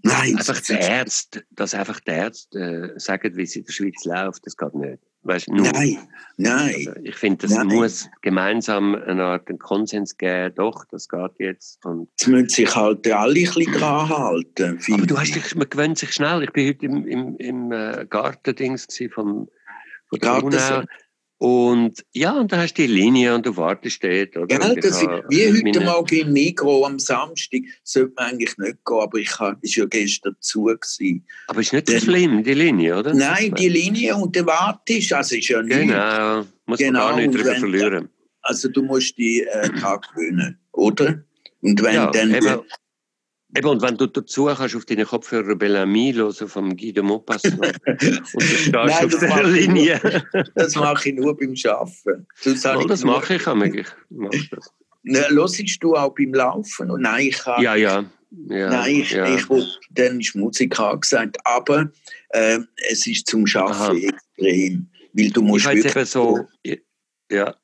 Nein, 0.02 0.36
einfach 0.36 0.60
der 0.60 0.80
Ärzte, 0.80 1.44
dass 1.50 1.74
einfach 1.74 2.00
die 2.00 2.10
Ärzte 2.10 2.94
äh, 2.94 3.00
sagen, 3.00 3.36
wie 3.36 3.42
es 3.42 3.56
in 3.56 3.64
der 3.64 3.72
Schweiz 3.72 4.04
läuft, 4.04 4.46
das 4.46 4.56
geht 4.56 4.74
nicht. 4.74 5.02
Weißt, 5.24 5.48
nur, 5.48 5.70
nein, 5.70 5.98
nein. 6.36 6.74
Also 6.74 6.92
ich 7.04 7.14
finde, 7.14 7.46
es 7.46 7.56
muss 7.64 8.08
gemeinsam 8.22 8.96
eine 8.96 9.24
Art 9.24 9.48
einen 9.48 9.58
Konsens 9.58 10.16
geben, 10.16 10.52
doch, 10.56 10.84
das 10.90 11.08
geht 11.08 11.38
jetzt. 11.38 11.84
Und 11.84 12.08
Jetzt 12.18 12.28
müssen 12.28 12.48
sich 12.48 12.74
halt 12.74 13.06
alle 13.12 13.28
ein 13.28 13.34
bisschen 13.34 13.72
dran 13.72 14.08
halten. 14.08 14.80
Aber 14.92 15.06
du 15.06 15.18
hast 15.18 15.34
dich, 15.34 15.54
man 15.54 15.70
gewöhnt 15.70 15.98
sich 15.98 16.12
schnell. 16.12 16.42
Ich 16.42 16.50
bin 16.50 16.68
heute 16.68 16.86
im, 16.86 17.06
im, 17.06 17.36
im 17.36 17.72
äh, 17.72 18.04
Gartendings 18.10 18.88
vom, 19.12 19.48
von 20.08 20.18
der 20.18 20.18
Garten, 20.18 20.88
und 21.42 22.04
ja, 22.12 22.38
und 22.38 22.52
da 22.52 22.58
hast 22.58 22.74
du 22.74 22.82
die 22.82 22.92
Linie 22.92 23.34
und 23.34 23.44
du 23.44 23.56
wartest 23.56 24.04
dort. 24.04 24.36
Oder? 24.36 24.52
Ja, 24.52 24.74
das 24.76 25.02
ist, 25.02 25.08
wie 25.28 25.48
heute 25.48 25.62
meine... 25.64 25.80
Morgen 25.80 26.14
im 26.14 26.32
Migro 26.32 26.86
am 26.86 27.00
Samstag, 27.00 27.62
sollte 27.82 28.12
man 28.14 28.26
eigentlich 28.26 28.56
nicht 28.58 28.76
gehen, 28.84 29.00
aber 29.00 29.18
ich 29.18 29.40
war 29.40 29.56
ja 29.60 29.84
gestern 29.86 30.36
zu. 30.38 30.66
Gewesen. 30.66 31.26
Aber 31.48 31.60
ist 31.60 31.72
nicht 31.72 31.88
so 31.88 31.98
schlimm, 31.98 32.44
die 32.44 32.54
Linie, 32.54 32.96
oder? 32.96 33.12
Nein, 33.12 33.52
die 33.58 33.68
Linie 33.68 34.14
und 34.14 34.36
der 34.36 34.46
Wartisch, 34.46 35.12
also 35.12 35.34
ist 35.34 35.48
ja 35.48 35.60
nicht. 35.62 35.80
Genau, 35.80 36.44
muss 36.66 36.78
genau, 36.78 37.06
man 37.06 37.08
gar 37.08 37.16
nicht 37.16 37.34
drüber 37.34 37.54
verlieren. 37.56 38.08
Also 38.42 38.68
du 38.68 38.84
musst 38.84 39.18
die 39.18 39.40
äh, 39.40 39.68
Tag 39.80 40.14
gewöhnen, 40.14 40.60
oder? 40.70 41.24
Und 41.60 41.82
wenn 41.82 41.94
ja, 41.96 42.08
dann... 42.12 42.32
Eben, 42.32 42.60
Eben, 43.54 43.68
und 43.68 43.82
wenn 43.82 43.96
du 43.96 44.06
dazu 44.06 44.46
kannst 44.46 44.74
auf 44.74 44.84
deinen 44.86 45.06
Kopfhörer 45.06 45.54
Bellamy 45.54 46.12
hören 46.14 46.48
vom 46.48 46.74
Guido 46.74 47.02
Maupassant 47.02 47.60
und 47.86 48.02
du 48.02 48.40
stehst 48.40 48.72
Nein, 48.72 48.90
auf 48.90 49.18
der 49.18 49.44
Linie. 49.44 50.00
Nur, 50.32 50.44
das 50.54 50.74
mache 50.74 51.10
ich 51.10 51.14
nur 51.14 51.36
beim 51.36 51.54
Arbeiten. 51.66 52.26
Oh, 52.46 52.86
das 52.86 53.04
mache 53.04 53.34
ich, 53.34 53.42
ich 53.42 53.86
mach 54.08 54.30
das. 54.50 54.72
Ne, 55.02 55.26
hörst 55.30 55.82
du 55.82 55.94
auch 55.96 56.14
beim 56.14 56.32
Laufen? 56.32 56.90
Und 56.90 57.02
nein, 57.02 57.26
ich 57.26 57.44
habe... 57.44 57.62
Ja, 57.62 57.74
ja. 57.74 58.04
ja 58.48 58.70
nein, 58.70 58.94
ich, 59.00 59.10
ja. 59.10 59.34
ich 59.34 59.44
dann 59.90 60.20
ist 60.20 60.34
Musik 60.34 60.78
angesagt, 60.78 61.36
aber 61.44 61.90
äh, 62.30 62.60
es 62.90 63.06
ist 63.06 63.26
zum 63.26 63.44
Arbeiten 63.54 64.08
extrem, 64.08 64.88
weil 65.12 65.30
du 65.30 65.42
musst 65.42 65.66
ich 65.66 65.84
wirklich... 65.84 65.96
Eben 65.96 66.06
so, 66.06 66.46
ja, 67.30 67.54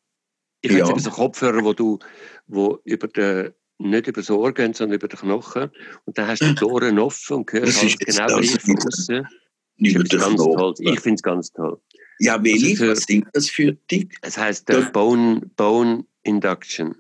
ich 0.61 0.73
ja. 0.73 0.89
habe 0.89 1.01
so 1.01 1.11
Kopfhörer, 1.11 1.63
wo 1.63 1.73
du 1.73 1.99
wo 2.49 2.81
über 2.85 3.07
den 3.09 3.53
nicht 3.79 4.07
über 4.07 4.21
das 4.21 4.31
Ohr 4.31 4.53
gehen, 4.53 4.75
sondern 4.75 4.97
über 4.97 5.09
den 5.09 5.19
Knochen. 5.19 5.71
Und 6.05 6.19
dann 6.19 6.29
hast 6.29 6.43
du 6.43 6.55
die 6.55 6.65
Ohren 6.65 6.99
offen 6.99 7.39
und 7.39 7.53
hörst 7.53 7.83
halt 7.83 7.99
genau 8.01 8.29
von 8.29 8.79
außen. 8.79 9.25
Ich 9.77 9.91
finde 9.91 10.17
es 10.17 10.21
ganz 10.21 10.37
toll. 10.37 10.75
Ich 10.81 11.01
finde 11.01 11.15
es 11.15 11.23
ganz 11.23 11.53
toll. 11.53 11.81
Ja, 12.19 12.43
welche? 12.43 12.71
Also 12.71 12.89
was 12.89 13.03
sind 13.05 13.27
das 13.33 13.49
für 13.49 13.73
dich? 13.91 14.09
Es 14.23 14.37
heisst 14.37 14.69
äh, 14.71 14.83
Bone, 14.93 15.43
Bone 15.57 16.05
Induction. 16.25 16.97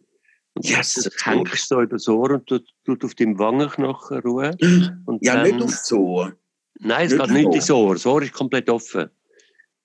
Und 0.54 0.68
yes, 0.68 0.94
das 0.94 1.26
hängst 1.26 1.68
so 1.68 1.82
über 1.82 1.96
das 1.96 2.08
Ohr 2.08 2.30
und 2.30 2.46
tut, 2.46 2.66
tut 2.84 3.04
auf 3.04 3.14
deinem 3.14 3.38
Wangenknochen 3.38 4.18
ruhen. 4.20 5.02
Und 5.06 5.24
ja, 5.24 5.36
dann, 5.36 5.44
nicht 5.44 5.62
aufs 5.62 5.92
Ohr. 5.92 6.34
Nein, 6.80 7.06
es 7.06 7.12
nicht 7.12 7.26
geht 7.26 7.32
nicht 7.32 7.54
ins 7.54 7.70
Ohr. 7.70 7.94
Das 7.94 8.06
Ohr 8.06 8.22
ist 8.22 8.32
komplett 8.32 8.68
offen. 8.68 9.08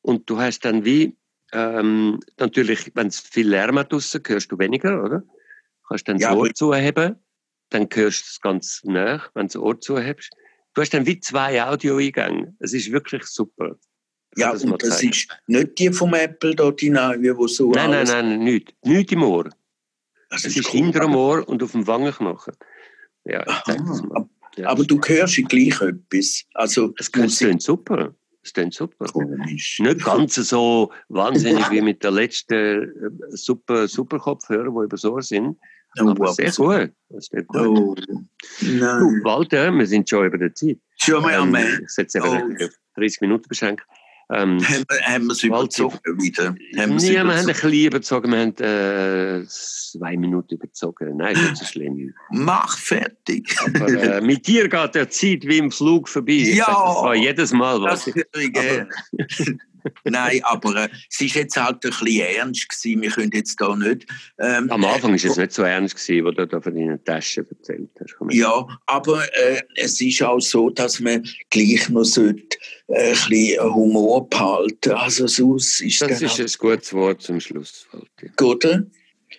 Und 0.02 0.30
du 0.30 0.40
hast 0.40 0.66
dann 0.66 0.84
wie, 0.84 1.16
ähm, 1.52 2.20
natürlich, 2.40 2.92
wenn 2.96 3.08
es 3.08 3.20
viel 3.20 3.50
Lärm 3.50 3.78
hat 3.78 3.92
draussen, 3.92 4.22
hörst 4.26 4.52
du 4.52 4.58
weniger, 4.58 5.04
oder? 5.04 5.24
Kannst 5.88 6.08
dann 6.08 6.18
ja, 6.18 6.30
das 6.30 6.38
Ohr 6.38 6.54
zuheben, 6.54 7.16
dann 7.70 7.88
hörst 7.92 8.22
du 8.22 8.26
es 8.30 8.42
ganz 8.42 8.82
nach, 8.84 9.32
wenn 9.34 9.48
du 9.48 9.54
das 9.54 9.62
Ohr 9.62 9.80
zuhebst. 9.80 10.32
Du 10.74 10.82
hast 10.82 10.94
dann 10.94 11.06
wie 11.06 11.20
zwei 11.20 11.64
Audioeingänge. 11.64 12.56
Es 12.60 12.74
ist 12.74 12.92
wirklich 12.92 13.24
super. 13.26 13.76
Ja, 14.36 14.52
das 14.52 14.64
und 14.64 14.82
das 14.82 14.98
zeigen. 14.98 15.12
ist 15.12 15.28
nicht 15.46 15.80
die 15.80 15.92
vom 15.92 16.14
Apple 16.14 16.56
dort 16.56 16.80
hinein, 16.80 17.24
wo 17.38 17.48
so 17.48 17.72
Nein, 17.72 17.92
nein, 17.92 18.08
nein, 18.08 18.40
nicht. 18.40 18.74
Nicht 18.84 19.12
im 19.12 19.24
Ohr. 19.24 19.50
Das 20.30 20.46
es 20.46 20.58
ist, 20.58 20.74
cool. 20.74 20.82
hinter 20.82 21.02
dem 21.02 21.16
Ohr 21.16 21.48
und 21.48 21.62
auf 21.62 21.74
dem 21.74 21.86
Wangenknochen. 21.86 22.56
Ja, 23.26 23.44
ich 23.48 23.64
zeig 23.66 23.86
das 23.86 24.02
mal. 24.02 24.28
Ja, 24.56 24.70
aber 24.70 24.84
du 24.84 25.00
hörst 25.00 25.36
gleich 25.48 25.82
etwas. 25.82 26.44
Also, 26.54 26.94
es 26.98 27.12
klingt 27.12 27.62
super. 27.62 28.16
Es 28.44 28.54
klingt 28.54 28.74
super. 28.74 29.06
Komisch. 29.06 29.80
Nicht 29.80 30.04
ganz 30.04 30.36
so 30.36 30.92
wahnsinnig 31.08 31.70
wie 31.72 31.82
mit 31.82 32.04
der 32.04 32.12
letzten 32.12 32.54
äh, 32.54 33.10
super, 33.30 33.88
super 33.88 34.20
Kopfhörer, 34.20 34.70
die 34.70 34.86
über 34.86 34.98
so 34.98 35.20
sind. 35.22 35.58
Oh, 36.00 36.10
aber 36.10 36.34
sehr 36.34 36.52
gut. 36.52 36.92
Sehr 37.20 37.44
gut. 37.44 37.62
Oh, 37.62 37.96
du, 37.96 39.24
Walter, 39.24 39.72
wir 39.72 39.86
sind 39.86 40.10
schon 40.10 40.26
über 40.26 40.38
der 40.38 40.54
Zeit. 40.54 40.80
Schon 40.98 41.22
mal 41.22 41.36
am 41.36 41.54
ähm, 41.56 41.82
Ich 41.84 41.90
setze 41.90 42.18
eben 42.18 42.58
oh. 42.60 42.68
30 42.96 43.22
Minuten 43.22 43.48
beschränkt. 43.48 43.86
Ähm, 44.32 44.60
haben, 44.68 44.86
wir, 44.90 45.02
haben 45.06 45.26
wir 45.26 45.32
es 45.34 45.44
überzogen 45.44 46.00
wieder? 46.22 46.56
Haben 46.78 46.96
nee, 46.96 47.12
wir 47.12 47.20
haben 47.20 47.30
ein 47.30 47.46
bisschen 47.46 47.74
überzogen. 47.74 48.32
Wir 48.32 48.40
haben 48.40 49.42
äh, 49.42 49.46
zwei 49.48 50.18
Minuten 50.18 50.56
überzogen. 50.56 51.18
Nein, 51.18 51.36
nicht 51.36 51.58
so 51.58 51.66
schlimm. 51.66 52.14
Mach 52.32 52.78
fertig. 52.78 53.56
Aber 53.66 53.88
äh, 53.88 54.22
mit 54.26 54.48
dir 54.48 54.70
geht 54.70 54.96
der 54.96 55.10
Zeit 55.10 55.46
wie 55.46 55.58
im 55.58 55.72
Flug 55.72 56.08
vorbei. 56.08 56.34
Ja. 56.34 56.66
Das 56.66 56.96
war 57.04 57.16
jedes 57.16 57.52
Mal 57.52 57.82
was. 57.82 58.06
Das 58.06 58.16
ich. 58.16 59.58
Nein, 60.04 60.42
aber 60.44 60.86
äh, 60.86 60.90
es 61.10 61.20
war 61.20 61.42
jetzt 61.42 61.58
halt 61.58 61.86
ein 61.86 61.90
bisschen 61.92 62.22
ernst 62.22 62.70
gewesen. 62.70 63.02
Wir 63.02 63.10
können 63.12 63.32
jetzt 63.34 63.60
da 63.60 63.76
nicht. 63.76 64.06
Ähm, 64.40 64.70
Am 64.70 64.86
Anfang 64.86 65.12
war 65.12 65.16
es 65.16 65.38
nicht 65.38 65.52
so 65.52 65.64
ernst 65.64 65.96
gewesen, 65.96 66.26
wo 66.26 66.32
du 66.32 66.48
da 66.48 66.62
von 66.62 66.74
deinen 66.74 67.04
Taschen 67.04 67.46
erzählt 67.50 67.90
hast. 68.00 68.16
Ja, 68.32 68.66
aber 68.88 69.24
äh, 69.36 69.62
es 69.76 70.00
ist 70.02 70.22
auch 70.24 70.40
so, 70.40 70.70
dass 70.70 71.00
man 71.00 71.28
gleich 71.50 71.90
noch 71.90 72.04
sollte, 72.04 72.58
äh, 72.88 73.10
ein 73.10 73.30
bisschen 73.30 73.74
Humor 73.74 74.30
behalten. 74.30 74.92
Also 74.92 75.28
sonst 75.28 75.82
ist 75.82 76.02
das 76.02 76.22
ist 76.22 76.40
ein 76.40 76.48
gutes 76.60 76.94
Wort 76.94 77.22
zum 77.22 77.40
Schluss. 77.40 77.88
Gut, 78.38 78.66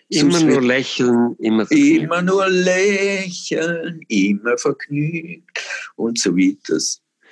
Immer 0.08 0.40
nur 0.40 0.62
lächeln, 0.62 1.34
immer 1.38 1.66
vergnügt. 1.66 2.02
Immer 2.02 2.22
nur 2.22 2.48
lächeln, 2.48 4.00
immer 4.08 4.58
vergnügt 4.58 5.60
und 5.96 6.18
so 6.18 6.36
weiter 6.36 6.78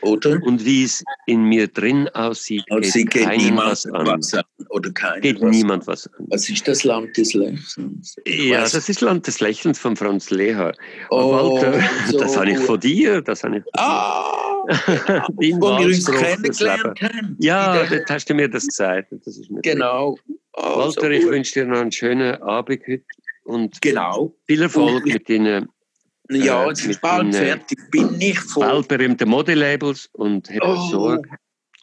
oder? 0.03 0.43
Und 0.43 0.65
wie 0.65 0.85
es 0.85 1.05
in 1.27 1.45
mir 1.45 1.69
drin 1.69 2.09
aussieht, 2.11 2.65
geht, 2.67 2.93
geht 2.93 3.11
keinem 3.11 3.57
was 3.57 3.87
an. 3.87 4.07
was 4.07 4.35
an. 4.35 4.43
Oder 4.69 4.91
geht 5.21 5.41
was 5.41 5.51
niemand 5.51 5.87
was 5.87 6.07
an. 6.07 6.27
Was 6.29 6.49
ist 6.49 6.67
das 6.67 6.85
Land 6.85 7.17
des 7.17 7.35
Lächelns? 7.35 8.17
Ich 8.25 8.45
ja, 8.47 8.61
das 8.61 8.89
ist 8.89 9.01
Land 9.01 9.27
des 9.27 9.41
Lächelns 9.41 9.79
von 9.79 9.97
Franz 9.97 10.31
Leher. 10.31 10.75
Oh, 11.11 11.33
Walter, 11.33 11.81
so. 12.11 12.19
das 12.19 12.37
habe 12.37 12.51
ich 12.51 12.59
von 12.59 12.81
dir. 12.81 13.23
Das 13.23 13.45
habe 13.45 13.59
ich 13.59 13.63
von 13.63 13.73
ah, 13.75 14.65
dir. 15.41 15.57
Wo 15.57 15.79
wir 15.79 15.87
uns 15.87 16.07
kennengelernt 16.07 17.01
haben. 17.01 17.37
Ja, 17.39 17.85
das 17.85 18.03
hast 18.09 18.31
du 18.31 18.35
mir 18.35 18.49
das 18.49 18.67
gesagt. 18.67 19.13
Das 19.25 19.41
genau. 19.63 20.19
Oh, 20.55 20.79
Walter, 20.79 21.01
so 21.03 21.09
ich 21.09 21.25
wünsche 21.25 21.55
dir 21.55 21.67
noch 21.67 21.81
einen 21.81 21.93
schönen 21.93 22.41
Abend 22.43 22.81
heute. 22.87 23.05
Und 23.45 23.81
genau. 23.83 24.35
viel 24.47 24.63
Erfolg 24.63 25.05
mit 25.05 25.29
deinen 25.29 25.69
ja, 26.35 26.69
jetzt 26.69 26.85
ist 26.87 27.01
bald 27.01 27.35
fertig. 27.35 27.79
Bin 27.91 28.21
ich 28.21 28.39
voll. 28.39 28.67
Weltberühmte 28.67 29.27
Modelabels 29.27 30.09
und 30.13 30.49
habe 30.51 30.61
oh, 30.63 30.91
Sorge. 30.91 31.29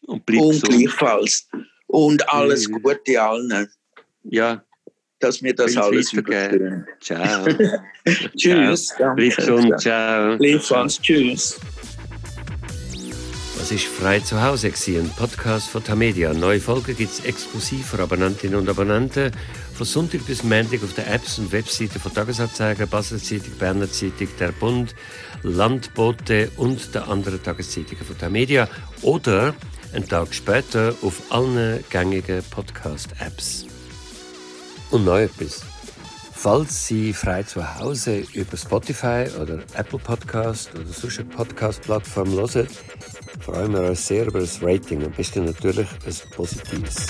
Und 0.07 0.25
bleib 0.25 0.41
und 0.41 0.63
gleichfalls. 0.63 1.47
Und 1.87 2.27
alles 2.29 2.67
mhm. 2.67 2.81
Gute 2.81 3.21
allen. 3.21 3.67
Ja. 4.23 4.63
Dass 5.19 5.43
wir 5.43 5.53
das 5.53 5.75
alles 5.75 6.13
überstehen. 6.13 6.87
Ciao. 7.01 7.45
Tschüss. 8.37 8.93
Bleib 9.15 9.35
gesund. 9.35 9.79
Ciao. 9.79 10.37
Gleichfalls. 10.37 11.01
Tschüss. 11.01 11.59
Das 13.59 13.71
ist 13.71 13.85
«Frei 13.85 14.19
zu 14.19 14.41
Hause», 14.41 14.71
ein 14.87 15.11
Podcast 15.17 15.67
von 15.67 15.83
Tamedia. 15.83 16.33
Neue 16.33 16.61
Folgen 16.61 16.95
gibt 16.95 17.11
es 17.11 17.25
exklusiv 17.25 17.87
für 17.87 18.01
Abonnentinnen 18.01 18.57
und 18.57 18.69
Abonnenten. 18.69 19.31
Von 19.79 19.85
Sonntag 19.85 20.25
bis 20.25 20.43
Montag 20.43 20.83
auf 20.83 20.93
den 20.93 21.05
Apps 21.05 21.39
und 21.39 21.53
Webseiten 21.53 22.01
von 22.01 22.13
Tagesanzeiger, 22.13 22.85
Basler 22.85 23.17
Zeitung, 23.17 23.53
Berner 23.57 23.89
Zeitung, 23.89 24.27
Der 24.37 24.51
Bund, 24.51 24.93
Landbote 25.41 26.51
und 26.57 26.93
der 26.93 27.07
anderen 27.07 27.41
Tageszeitungen 27.41 28.03
von 28.03 28.17
Tamedia. 28.17 28.67
Oder 29.03 29.55
einen 29.93 30.05
Tag 30.05 30.33
später 30.33 30.93
auf 31.01 31.21
allen 31.29 31.81
gängigen 31.89 32.43
Podcast-Apps. 32.51 33.67
Und 34.91 35.05
noch 35.05 35.15
etwas. 35.15 35.61
Falls 36.33 36.85
Sie 36.85 37.13
frei 37.13 37.43
zu 37.43 37.79
Hause 37.79 38.25
über 38.33 38.57
Spotify 38.57 39.27
oder 39.41 39.59
Apple 39.75 39.99
Podcast 39.99 40.71
oder 40.75 40.83
eine 40.83 41.29
Podcast-Plattform 41.29 42.31
hören, 42.33 42.67
freuen 43.39 43.71
wir 43.71 43.83
uns 43.83 44.05
sehr 44.05 44.27
über 44.27 44.41
das 44.41 44.61
Rating 44.61 45.05
und 45.05 45.15
bist 45.15 45.37
natürlich 45.37 45.87
ein 46.05 46.31
positives. 46.35 47.07